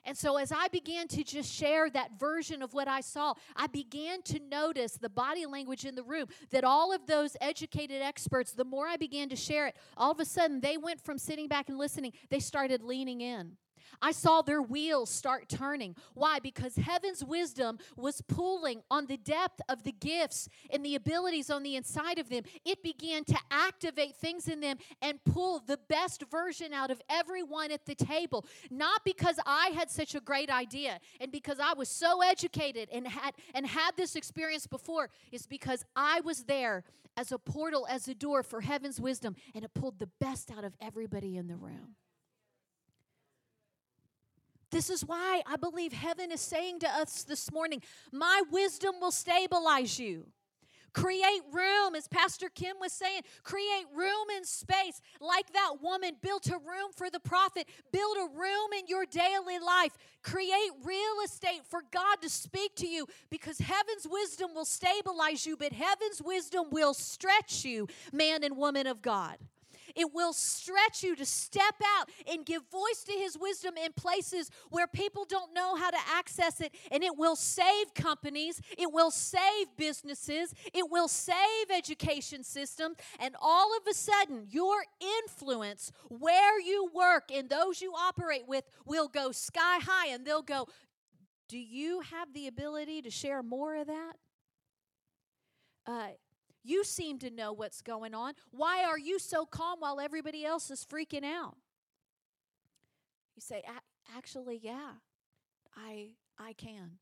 [0.04, 3.68] And so, as I began to just share that version of what I saw, I
[3.68, 8.54] began to notice the body language in the room that all of those educated experts,
[8.54, 11.48] the more I began to share it, all of a sudden they went from sitting
[11.48, 13.58] back and listening, they started leaning in.
[14.02, 15.96] I saw their wheels start turning.
[16.14, 16.40] Why?
[16.40, 21.64] Because heaven's wisdom was pulling on the depth of the gifts and the abilities on
[21.64, 22.44] the inside of them.
[22.66, 27.72] It began to activate things in them and pull the best version out of everyone
[27.72, 28.46] at the table.
[28.70, 33.08] Not because I had such a great idea and because I was so educated and
[33.08, 36.84] had and had this experience before, is because I was there
[37.18, 40.64] as a portal, as a door for heaven's wisdom, and it pulled the best out
[40.64, 41.96] of everybody in the room.
[44.72, 47.82] This is why I believe heaven is saying to us this morning,
[48.12, 50.28] My wisdom will stabilize you.
[50.94, 56.48] Create room, as Pastor Kim was saying, create room and space like that woman built
[56.48, 57.68] a room for the prophet.
[57.94, 59.98] Build a room in your daily life.
[60.22, 65.56] Create real estate for God to speak to you because heaven's wisdom will stabilize you,
[65.56, 69.38] but heaven's wisdom will stretch you, man and woman of God.
[69.96, 74.50] It will stretch you to step out and give voice to His wisdom in places
[74.70, 76.74] where people don't know how to access it.
[76.92, 81.36] And it will save companies, it will save businesses, it will save
[81.76, 82.98] education systems.
[83.20, 84.84] And all of a sudden, your
[85.24, 90.42] influence where you work and those you operate with will go sky high and they'll
[90.42, 90.68] go,
[91.50, 94.14] Do you have the ability to share more of that?
[95.86, 96.08] Uh,
[96.64, 98.34] you seem to know what's going on.
[98.52, 101.58] Why are you so calm while everybody else is freaking out?
[103.36, 103.64] You say,
[104.16, 104.92] actually, yeah,
[105.76, 107.00] I, I can.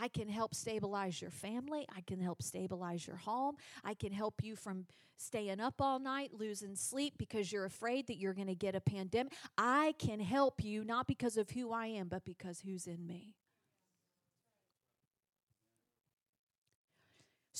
[0.00, 1.86] I can help stabilize your family.
[1.94, 3.56] I can help stabilize your home.
[3.84, 4.86] I can help you from
[5.18, 8.80] staying up all night, losing sleep because you're afraid that you're going to get a
[8.80, 9.32] pandemic.
[9.58, 13.34] I can help you not because of who I am, but because who's in me.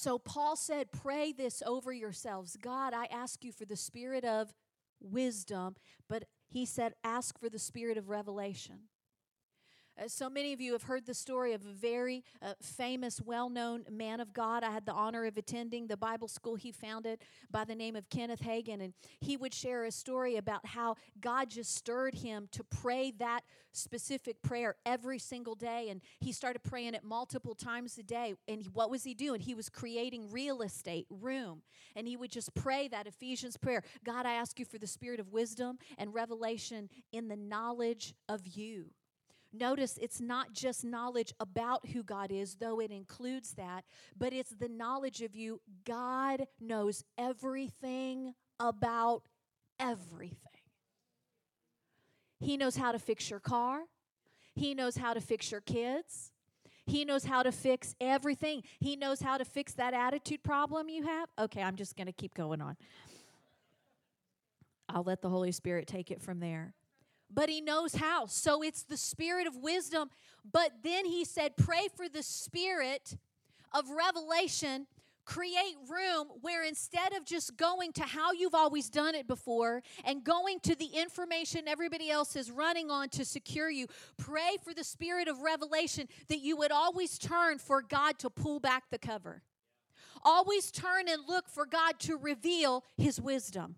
[0.01, 2.57] So Paul said, Pray this over yourselves.
[2.57, 4.55] God, I ask you for the spirit of
[4.99, 5.77] wisdom,
[6.09, 8.89] but he said, Ask for the spirit of revelation.
[10.01, 13.51] Uh, so many of you have heard the story of a very uh, famous, well
[13.51, 14.65] known man of God.
[14.65, 17.19] I had the honor of attending the Bible school he founded
[17.51, 18.83] by the name of Kenneth Hagin.
[18.83, 23.41] And he would share a story about how God just stirred him to pray that
[23.73, 25.89] specific prayer every single day.
[25.91, 28.35] And he started praying it multiple times a day.
[28.49, 29.41] And what was he doing?
[29.41, 31.61] He was creating real estate, room.
[31.95, 35.21] And he would just pray that Ephesians prayer God, I ask you for the spirit
[35.21, 38.87] of wisdom and revelation in the knowledge of you.
[39.53, 43.85] Notice it's not just knowledge about who God is, though it includes that,
[44.17, 45.61] but it's the knowledge of you.
[45.85, 49.23] God knows everything about
[49.81, 50.39] everything.
[52.39, 53.83] He knows how to fix your car,
[54.55, 56.33] He knows how to fix your kids.
[56.87, 58.65] He knows how to fix everything.
[58.81, 61.29] He knows how to fix that attitude problem you have.
[61.38, 62.77] Okay, I'm just going to keep going on.
[64.88, 66.75] I'll let the Holy Spirit take it from there
[67.33, 68.26] but he knows how.
[68.26, 70.10] So it's the spirit of wisdom.
[70.50, 73.16] But then he said, pray for the spirit
[73.72, 74.87] of revelation
[75.31, 80.24] create room where instead of just going to how you've always done it before and
[80.24, 84.83] going to the information everybody else is running on to secure you, pray for the
[84.83, 89.42] spirit of revelation that you would always turn for God to pull back the cover.
[90.24, 93.76] Always turn and look for God to reveal his wisdom.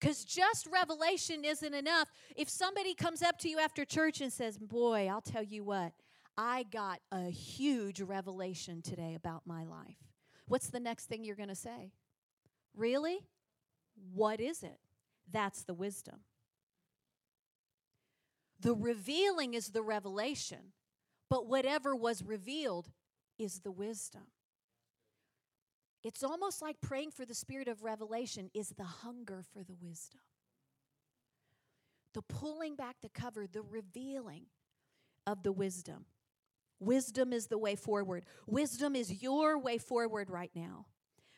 [0.00, 2.10] Because just revelation isn't enough.
[2.34, 5.92] If somebody comes up to you after church and says, Boy, I'll tell you what,
[6.38, 9.98] I got a huge revelation today about my life.
[10.48, 11.92] What's the next thing you're going to say?
[12.74, 13.20] Really?
[14.14, 14.78] What is it?
[15.30, 16.20] That's the wisdom.
[18.60, 20.72] The revealing is the revelation,
[21.28, 22.88] but whatever was revealed
[23.38, 24.22] is the wisdom.
[26.02, 30.20] It's almost like praying for the spirit of revelation is the hunger for the wisdom.
[32.14, 34.46] The pulling back the cover, the revealing
[35.26, 36.06] of the wisdom.
[36.80, 38.24] Wisdom is the way forward.
[38.46, 40.86] Wisdom is your way forward right now.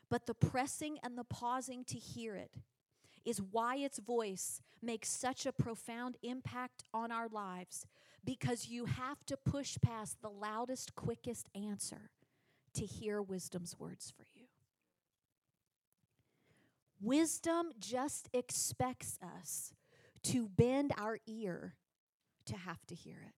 [0.08, 2.56] But the pressing and the pausing to hear it
[3.24, 7.86] is why its voice makes such a profound impact on our lives
[8.24, 12.10] because you have to push past the loudest, quickest answer
[12.74, 14.32] to hear wisdom's words for you.
[17.03, 19.74] Wisdom just expects us
[20.22, 21.74] to bend our ear
[22.46, 23.34] to have to hear it.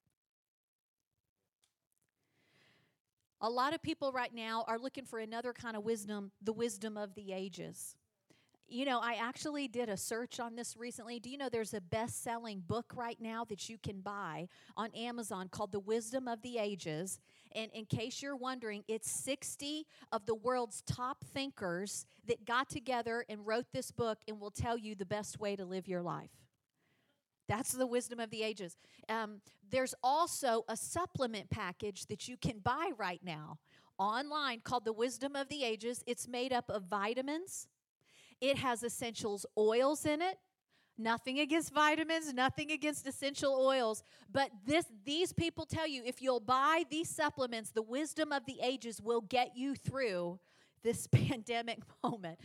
[3.41, 6.95] A lot of people right now are looking for another kind of wisdom, the wisdom
[6.95, 7.95] of the ages.
[8.67, 11.19] You know, I actually did a search on this recently.
[11.19, 14.89] Do you know there's a best selling book right now that you can buy on
[14.95, 17.19] Amazon called The Wisdom of the Ages?
[17.53, 23.23] And in case you're wondering, it's 60 of the world's top thinkers that got together
[23.29, 26.31] and wrote this book and will tell you the best way to live your life.
[27.47, 28.77] That's the wisdom of the ages.
[29.07, 33.59] Um, there's also a supplement package that you can buy right now
[33.97, 36.03] online called The Wisdom of the Ages.
[36.07, 37.67] It's made up of vitamins
[38.41, 40.37] it has essentials oils in it.
[40.97, 46.39] Nothing against vitamins, nothing against essential oils, but this these people tell you if you'll
[46.39, 50.39] buy these supplements, the wisdom of the ages will get you through
[50.83, 52.39] this pandemic moment.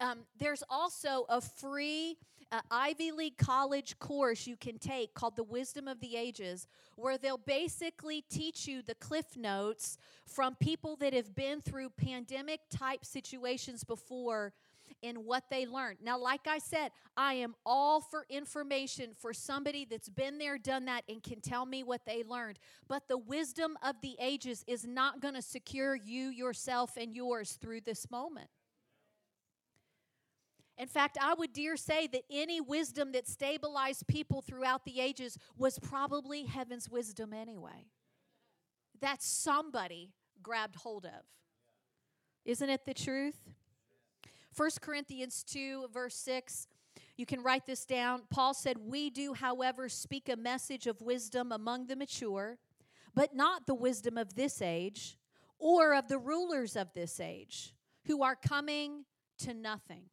[0.00, 2.16] Um, there's also a free
[2.52, 7.18] uh, Ivy League college course you can take called The Wisdom of the Ages, where
[7.18, 13.04] they'll basically teach you the cliff notes from people that have been through pandemic type
[13.04, 14.52] situations before
[15.02, 15.98] in what they learned.
[16.02, 20.86] Now, like I said, I am all for information for somebody that's been there, done
[20.86, 22.58] that, and can tell me what they learned.
[22.88, 27.58] But the wisdom of the ages is not going to secure you, yourself, and yours
[27.60, 28.48] through this moment.
[30.78, 35.38] In fact, I would dare say that any wisdom that stabilized people throughout the ages
[35.56, 37.86] was probably heaven's wisdom anyway.
[39.00, 40.10] That somebody
[40.42, 41.22] grabbed hold of.
[42.44, 43.38] Isn't it the truth?
[44.56, 46.68] 1 Corinthians 2, verse 6.
[47.16, 48.22] You can write this down.
[48.30, 52.58] Paul said, We do, however, speak a message of wisdom among the mature,
[53.14, 55.18] but not the wisdom of this age
[55.58, 57.74] or of the rulers of this age
[58.06, 59.04] who are coming
[59.38, 60.04] to nothing.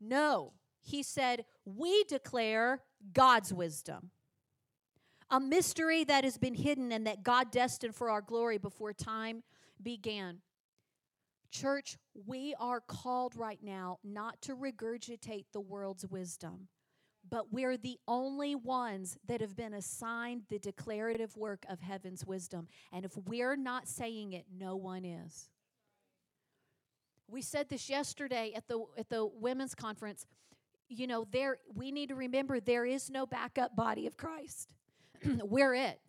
[0.00, 2.82] No, he said, We declare
[3.12, 4.10] God's wisdom,
[5.30, 9.42] a mystery that has been hidden and that God destined for our glory before time
[9.82, 10.38] began.
[11.50, 11.96] Church,
[12.26, 16.68] we are called right now not to regurgitate the world's wisdom,
[17.28, 22.68] but we're the only ones that have been assigned the declarative work of heaven's wisdom.
[22.92, 25.48] And if we're not saying it, no one is.
[27.28, 30.24] We said this yesterday at the at the women's conference.
[30.88, 34.70] You know, there we need to remember there is no backup body of Christ.
[35.24, 36.00] we're it.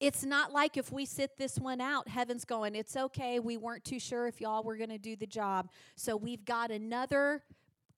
[0.00, 3.40] It's not like if we sit this one out, heaven's going, it's okay.
[3.40, 5.70] We weren't too sure if y'all were going to do the job.
[5.96, 7.42] So we've got another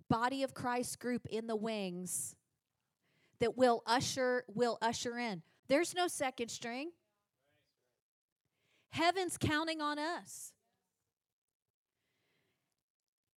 [0.09, 2.35] body of Christ group in the wings
[3.39, 5.43] that will usher will usher in.
[5.69, 6.91] There's no second string.
[8.91, 10.53] Heaven's counting on us.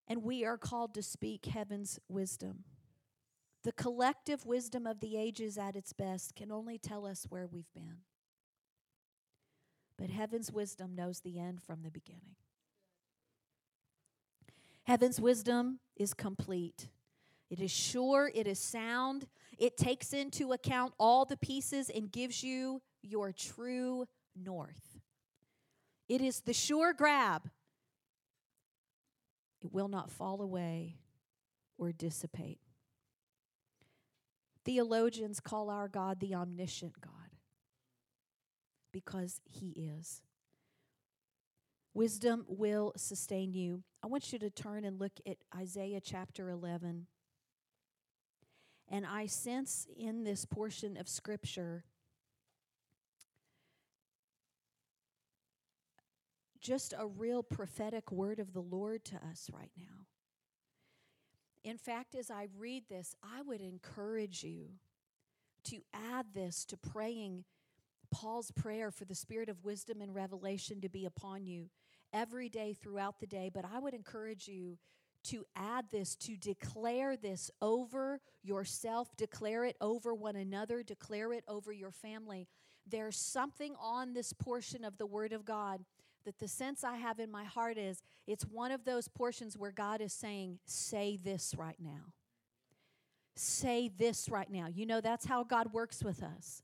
[0.07, 2.63] And we are called to speak heaven's wisdom.
[3.63, 7.71] The collective wisdom of the ages at its best can only tell us where we've
[7.73, 7.99] been.
[9.97, 12.35] But heaven's wisdom knows the end from the beginning.
[14.83, 16.89] Heaven's wisdom is complete.
[17.49, 19.27] It is sure, it is sound,
[19.57, 24.99] it takes into account all the pieces and gives you your true north.
[26.09, 27.49] It is the sure grab.
[29.61, 30.97] It will not fall away
[31.77, 32.59] or dissipate.
[34.65, 37.22] Theologians call our God the omniscient God
[38.93, 40.21] because He is.
[41.93, 43.83] Wisdom will sustain you.
[44.01, 47.07] I want you to turn and look at Isaiah chapter 11.
[48.89, 51.83] And I sense in this portion of Scripture
[56.63, 60.07] just a real prophetic word of the Lord to us right now.
[61.63, 64.69] In fact, as I read this, I would encourage you
[65.65, 67.43] to add this to praying
[68.13, 71.69] Paul's prayer for the spirit of wisdom and revelation to be upon you
[72.13, 73.49] every day throughout the day.
[73.53, 74.77] But I would encourage you
[75.25, 81.43] to add this, to declare this over yourself, declare it over one another, declare it
[81.47, 82.47] over your family.
[82.85, 85.83] There's something on this portion of the Word of God
[86.25, 89.71] that the sense I have in my heart is it's one of those portions where
[89.71, 92.13] God is saying, Say this right now.
[93.35, 94.67] Say this right now.
[94.67, 96.61] You know, that's how God works with us.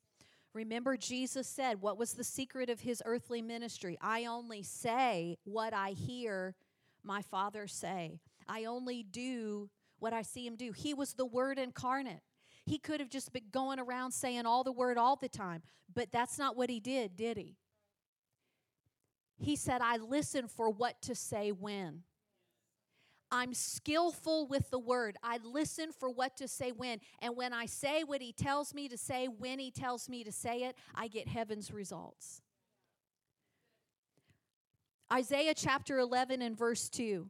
[0.53, 3.97] Remember, Jesus said, What was the secret of his earthly ministry?
[4.01, 6.55] I only say what I hear
[7.03, 9.69] my Father say, I only do
[9.99, 10.71] what I see him do.
[10.71, 12.21] He was the Word incarnate.
[12.65, 16.11] He could have just been going around saying all the word all the time, but
[16.11, 17.55] that's not what he did, did he?
[19.39, 22.03] He said, I listen for what to say when.
[23.31, 25.17] I'm skillful with the word.
[25.23, 26.99] I listen for what to say when.
[27.19, 30.31] And when I say what he tells me to say, when he tells me to
[30.31, 32.41] say it, I get heaven's results.
[35.11, 37.29] Isaiah chapter 11 and verse 2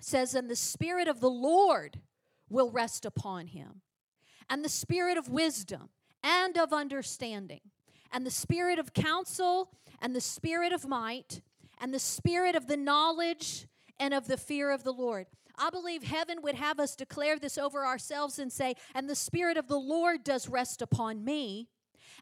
[0.00, 2.00] says, And the Spirit of the Lord
[2.48, 3.82] will rest upon him,
[4.48, 5.88] and the Spirit of wisdom
[6.22, 7.60] and of understanding,
[8.12, 11.40] and the Spirit of counsel and the spirit of might
[11.80, 13.66] and the spirit of the knowledge
[13.98, 15.26] and of the fear of the Lord.
[15.56, 19.56] I believe heaven would have us declare this over ourselves and say, And the Spirit
[19.56, 21.68] of the Lord does rest upon me,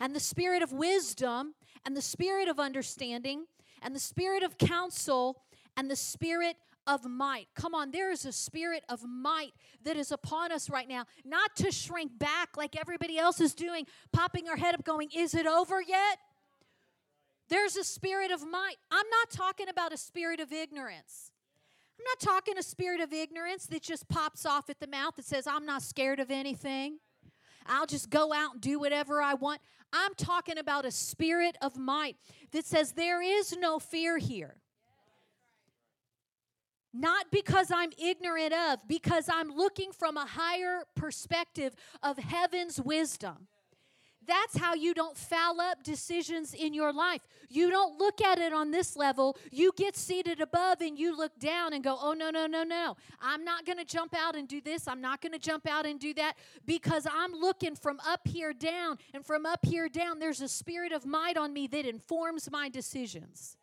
[0.01, 1.55] and the Spirit of wisdom,
[1.85, 3.47] and the Spirit of understanding,
[3.81, 5.43] and the Spirit of counsel,
[5.77, 6.57] and the Spirit
[6.87, 7.47] of might.
[7.55, 9.53] Come on, there is a spirit of might
[9.85, 11.05] that is upon us right now.
[11.25, 15.35] Not to shrink back like everybody else is doing, popping our head up, going, Is
[15.35, 16.19] it over yet?
[17.49, 18.77] There's a spirit of might.
[18.91, 21.32] I'm not talking about a spirit of ignorance.
[22.03, 25.25] I'm not talking a spirit of ignorance that just pops off at the mouth that
[25.25, 26.99] says, I'm not scared of anything.
[27.65, 29.61] I'll just go out and do whatever I want.
[29.93, 32.17] I'm talking about a spirit of might
[32.51, 34.57] that says, There is no fear here.
[36.93, 43.47] Not because I'm ignorant of, because I'm looking from a higher perspective of heaven's wisdom.
[44.27, 47.23] That's how you don't foul up decisions in your life.
[47.49, 49.37] You don't look at it on this level.
[49.51, 52.97] You get seated above and you look down and go, oh, no, no, no, no.
[53.21, 54.89] I'm not going to jump out and do this.
[54.89, 58.53] I'm not going to jump out and do that because I'm looking from up here
[58.53, 58.99] down.
[59.13, 62.69] And from up here down, there's a spirit of might on me that informs my
[62.69, 63.57] decisions.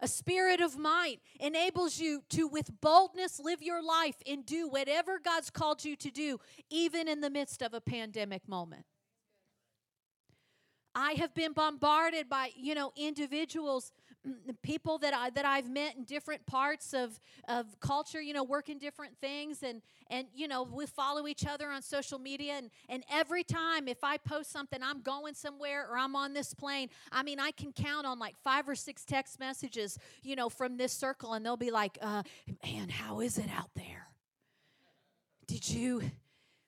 [0.00, 5.18] A spirit of might enables you to, with boldness, live your life and do whatever
[5.18, 6.38] God's called you to do,
[6.70, 8.84] even in the midst of a pandemic moment.
[10.94, 13.92] I have been bombarded by, you know, individuals
[14.62, 18.78] people that I that I've met in different parts of of culture, you know, working
[18.78, 23.04] different things and and you know, we follow each other on social media and and
[23.10, 27.22] every time if I post something I'm going somewhere or I'm on this plane, I
[27.22, 30.92] mean, I can count on like five or six text messages, you know, from this
[30.92, 32.22] circle and they'll be like, uh,
[32.64, 34.08] man, how is it out there?
[35.46, 36.02] Did you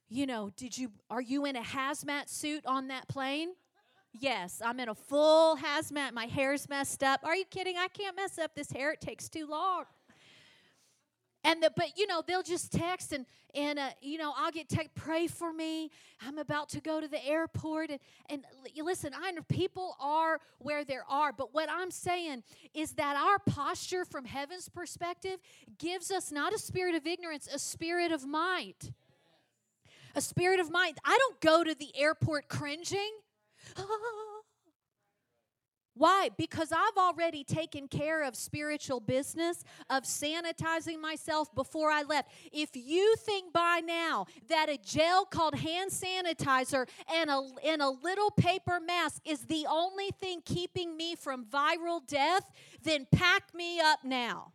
[0.09, 3.51] you know, did you are you in a hazmat suit on that plane?
[4.13, 6.13] Yes, I'm in a full hazmat.
[6.13, 7.21] My hair's messed up.
[7.25, 7.77] Are you kidding?
[7.77, 8.93] I can't mess up this hair.
[8.93, 9.85] It takes too long.
[11.43, 14.69] And the, but you know they'll just text and and uh, you know I'll get
[14.69, 15.91] text pray for me
[16.21, 17.99] I'm about to go to the airport and
[18.29, 18.45] and
[18.77, 22.43] listen I know people are where they are but what I'm saying
[22.75, 25.39] is that our posture from heaven's perspective
[25.79, 28.91] gives us not a spirit of ignorance a spirit of might
[30.15, 33.13] a spirit of might I don't go to the airport cringing
[35.95, 36.31] Why?
[36.39, 42.31] Because I've already taken care of spiritual business, of sanitizing myself before I left.
[42.53, 47.91] If you think by now that a gel called hand sanitizer and a, and a
[47.91, 52.45] little paper mask is the only thing keeping me from viral death,
[52.83, 54.53] then pack me up now.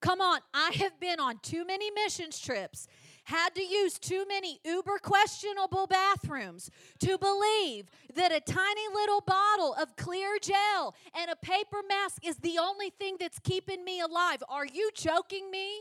[0.00, 2.86] Come on, I have been on too many missions trips
[3.26, 6.70] had to use too many uber questionable bathrooms
[7.00, 12.36] to believe that a tiny little bottle of clear gel and a paper mask is
[12.36, 14.44] the only thing that's keeping me alive.
[14.48, 15.72] Are you joking me?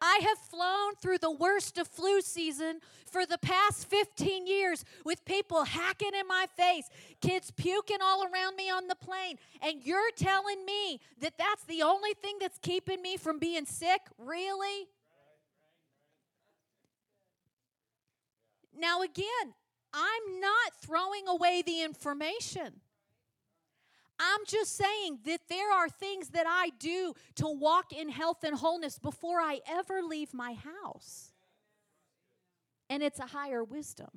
[0.00, 2.80] I have flown through the worst of flu season
[3.10, 6.88] for the past 15 years with people hacking in my face,
[7.20, 11.82] kids puking all around me on the plane, and you're telling me that that's the
[11.82, 14.02] only thing that's keeping me from being sick?
[14.18, 14.88] Really?
[18.78, 19.54] Now, again,
[19.92, 22.80] I'm not throwing away the information.
[24.18, 28.56] I'm just saying that there are things that I do to walk in health and
[28.56, 31.32] wholeness before I ever leave my house.
[32.90, 34.08] And it's a higher wisdom.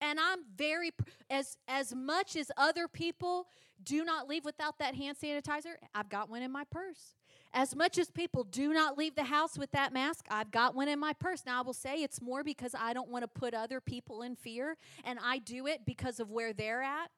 [0.00, 0.90] And I'm very
[1.30, 3.46] as as much as other people
[3.84, 7.14] do not leave without that hand sanitizer, I've got one in my purse.
[7.54, 10.88] As much as people do not leave the house with that mask, I've got one
[10.88, 11.42] in my purse.
[11.44, 14.36] Now, I will say it's more because I don't want to put other people in
[14.36, 17.10] fear, and I do it because of where they're at.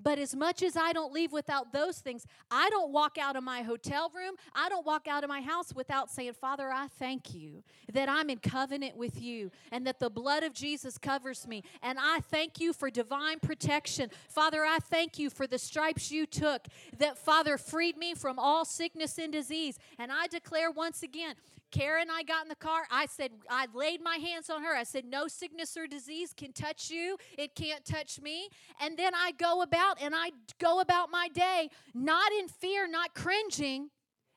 [0.00, 3.42] But as much as I don't leave without those things, I don't walk out of
[3.42, 4.36] my hotel room.
[4.54, 8.30] I don't walk out of my house without saying, Father, I thank you that I'm
[8.30, 11.64] in covenant with you and that the blood of Jesus covers me.
[11.82, 14.10] And I thank you for divine protection.
[14.28, 16.68] Father, I thank you for the stripes you took
[16.98, 19.78] that, Father, freed me from all sickness and disease.
[19.98, 21.34] And I declare once again,
[21.70, 22.82] Karen and I got in the car.
[22.90, 24.74] I said, I laid my hands on her.
[24.74, 27.16] I said, No sickness or disease can touch you.
[27.36, 28.48] It can't touch me.
[28.80, 33.14] And then I go about and I go about my day, not in fear, not
[33.14, 33.90] cringing,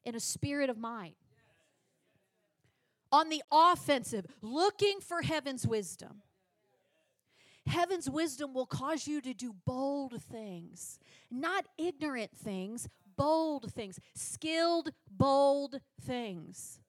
[0.03, 1.15] in a spirit of might.
[3.11, 6.21] On the offensive, looking for heaven's wisdom.
[7.67, 10.97] Heaven's wisdom will cause you to do bold things,
[11.29, 16.80] not ignorant things, bold things, skilled, bold things.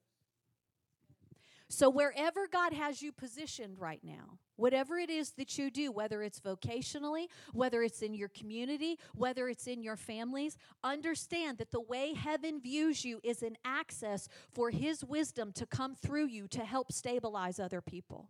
[1.72, 6.22] So, wherever God has you positioned right now, whatever it is that you do, whether
[6.22, 11.80] it's vocationally, whether it's in your community, whether it's in your families, understand that the
[11.80, 16.62] way heaven views you is an access for His wisdom to come through you to
[16.62, 18.28] help stabilize other people.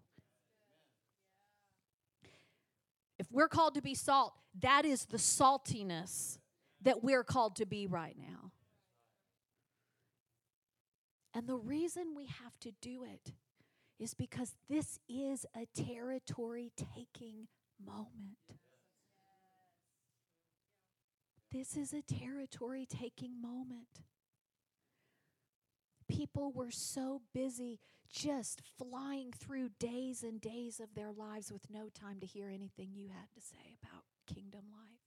[3.18, 6.38] If we're called to be salt, that is the saltiness
[6.82, 8.51] that we're called to be right now.
[11.34, 13.32] And the reason we have to do it
[13.98, 17.46] is because this is a territory taking
[17.84, 18.36] moment.
[21.52, 24.00] This is a territory taking moment.
[26.08, 27.78] People were so busy
[28.10, 32.90] just flying through days and days of their lives with no time to hear anything
[32.94, 35.01] you had to say about kingdom life.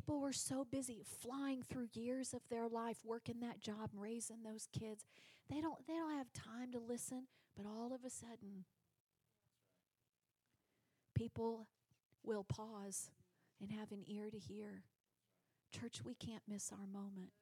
[0.00, 4.66] People were so busy flying through years of their life, working that job, raising those
[4.72, 5.04] kids.
[5.50, 8.64] They don't, they don't have time to listen, but all of a sudden,
[11.14, 11.66] people
[12.22, 13.10] will pause
[13.60, 14.84] and have an ear to hear.
[15.70, 17.32] Church, we can't miss our moment.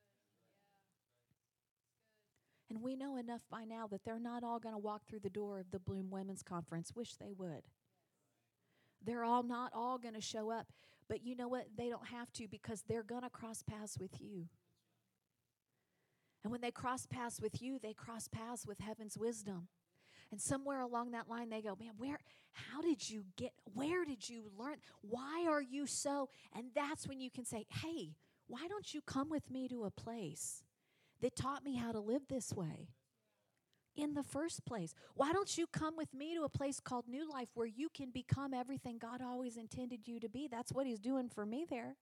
[2.68, 5.30] And we know enough by now that they're not all going to walk through the
[5.30, 6.90] door of the Bloom Women's Conference.
[6.96, 7.62] Wish they would.
[9.00, 10.66] They're all not all going to show up.
[11.08, 11.66] But you know what?
[11.76, 14.46] They don't have to because they're going to cross paths with you.
[16.44, 19.68] And when they cross paths with you, they cross paths with heaven's wisdom.
[20.30, 22.18] And somewhere along that line, they go, Man, where,
[22.52, 24.76] how did you get, where did you learn?
[25.00, 26.28] Why are you so?
[26.54, 28.14] And that's when you can say, Hey,
[28.46, 30.62] why don't you come with me to a place
[31.20, 32.88] that taught me how to live this way?
[33.98, 34.94] In the first place?
[35.14, 38.10] Why don't you come with me to a place called New Life where you can
[38.10, 40.48] become everything God always intended you to be?
[40.50, 41.96] That's what He's doing for me there.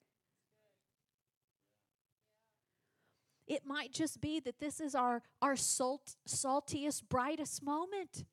[3.49, 8.25] It might just be that this is our, our salt, saltiest, brightest moment.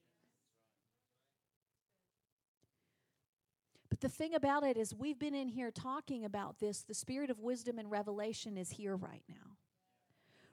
[3.89, 6.81] But the thing about it is, we've been in here talking about this.
[6.81, 9.57] The spirit of wisdom and revelation is here right now.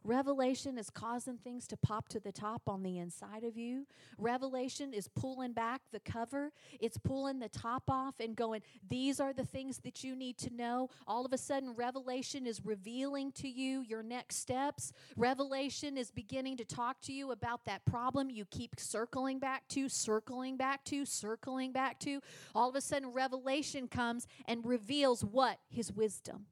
[0.03, 3.87] Revelation is causing things to pop to the top on the inside of you.
[4.17, 9.35] Revelation is pulling back the cover, it's pulling the top off and going, These are
[9.35, 10.89] the things that you need to know.
[11.07, 14.93] All of a sudden, Revelation is revealing to you your next steps.
[15.17, 19.89] Revelation is beginning to talk to you about that problem you keep circling back to,
[19.89, 22.21] circling back to, circling back to.
[22.55, 25.59] All of a sudden, Revelation comes and reveals what?
[25.69, 26.47] His wisdom.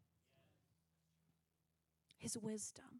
[2.19, 2.98] His wisdom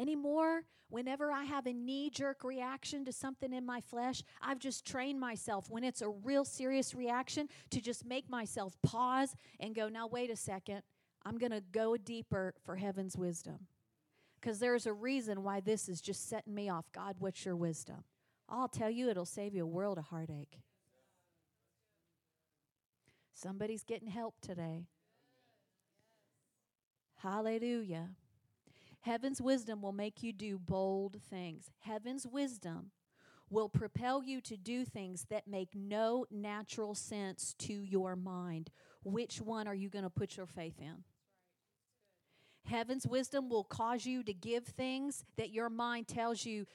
[0.00, 0.62] anymore.
[0.88, 5.20] Whenever I have a knee jerk reaction to something in my flesh, I've just trained
[5.20, 10.08] myself when it's a real serious reaction to just make myself pause and go, now,
[10.08, 10.82] wait a second.
[11.24, 13.66] I'm going to go deeper for heaven's wisdom.
[14.40, 16.90] Because there's a reason why this is just setting me off.
[16.92, 18.02] God, what's your wisdom?
[18.48, 20.58] I'll tell you, it'll save you a world of heartache.
[23.34, 24.86] Somebody's getting help today.
[27.22, 28.08] Hallelujah.
[29.00, 31.70] Heaven's wisdom will make you do bold things.
[31.80, 32.90] Heaven's wisdom
[33.48, 38.70] will propel you to do things that make no natural sense to your mind.
[39.02, 41.04] Which one are you going to put your faith in?
[42.66, 46.66] Heaven's wisdom will cause you to give things that your mind tells you,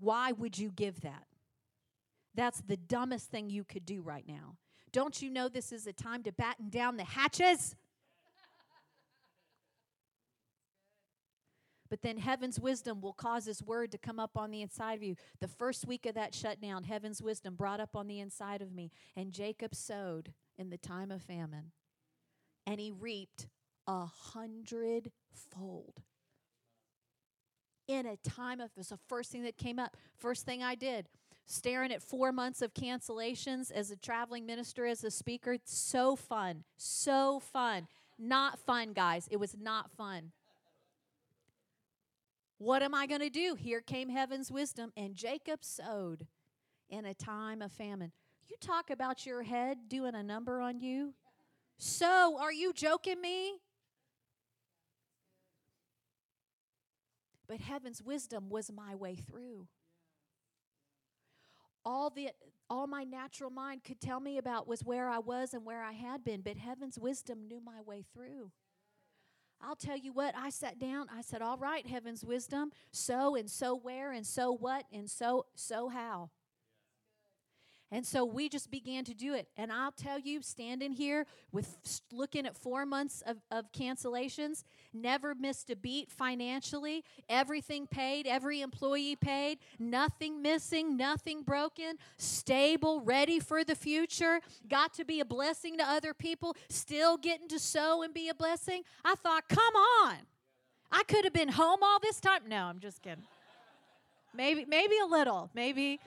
[0.00, 1.26] why would you give that?
[2.34, 4.56] That's the dumbest thing you could do right now.
[4.92, 7.76] Don't you know this is a time to batten down the hatches?
[11.90, 15.02] But then heaven's wisdom will cause His word to come up on the inside of
[15.02, 15.16] you.
[15.40, 18.92] The first week of that shutdown, heaven's wisdom brought up on the inside of me.
[19.16, 21.72] And Jacob sowed in the time of famine,
[22.66, 23.48] and he reaped
[23.86, 25.12] a hundredfold.
[27.88, 29.96] In a time of, it was the first thing that came up.
[30.16, 31.08] First thing I did,
[31.46, 35.56] staring at four months of cancellations as a traveling minister, as a speaker.
[35.64, 36.62] So fun.
[36.76, 37.88] So fun.
[38.16, 39.26] Not fun, guys.
[39.28, 40.30] It was not fun.
[42.60, 43.56] What am I going to do?
[43.58, 46.26] Here came heaven's wisdom, and Jacob sowed
[46.90, 48.12] in a time of famine.
[48.50, 51.14] You talk about your head doing a number on you.
[51.78, 53.54] So, are you joking me?
[57.48, 59.66] But heaven's wisdom was my way through.
[61.82, 62.28] All the
[62.68, 65.92] all my natural mind could tell me about was where I was and where I
[65.92, 68.50] had been, but heaven's wisdom knew my way through.
[69.62, 73.50] I'll tell you what, I sat down, I said, All right, heaven's wisdom, so and
[73.50, 76.30] so where and so what and so so how.
[77.92, 79.48] And so we just began to do it.
[79.56, 84.62] And I'll tell you, standing here with looking at four months of, of cancellations,
[84.92, 93.00] never missed a beat financially, everything paid, every employee paid, nothing missing, nothing broken, stable,
[93.00, 97.58] ready for the future, got to be a blessing to other people, still getting to
[97.58, 98.82] sow and be a blessing.
[99.04, 99.74] I thought, come
[100.04, 100.14] on.
[100.92, 102.42] I could have been home all this time.
[102.48, 103.24] No, I'm just kidding.
[104.34, 105.50] Maybe, maybe a little.
[105.54, 105.98] Maybe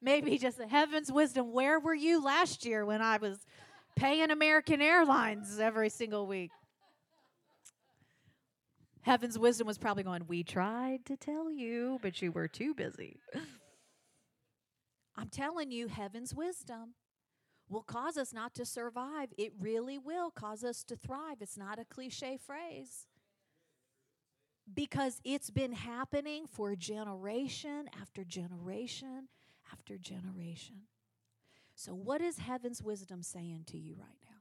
[0.00, 1.52] Maybe just heaven's wisdom.
[1.52, 3.38] Where were you last year when I was
[3.96, 6.50] paying American Airlines every single week?
[9.02, 13.18] Heaven's wisdom was probably going, We tried to tell you, but you were too busy.
[15.16, 16.94] I'm telling you, heaven's wisdom
[17.68, 19.30] will cause us not to survive.
[19.36, 21.38] It really will cause us to thrive.
[21.40, 23.06] It's not a cliche phrase.
[24.72, 29.28] Because it's been happening for generation after generation
[29.72, 30.82] after generation.
[31.74, 34.37] So, what is heaven's wisdom saying to you right now?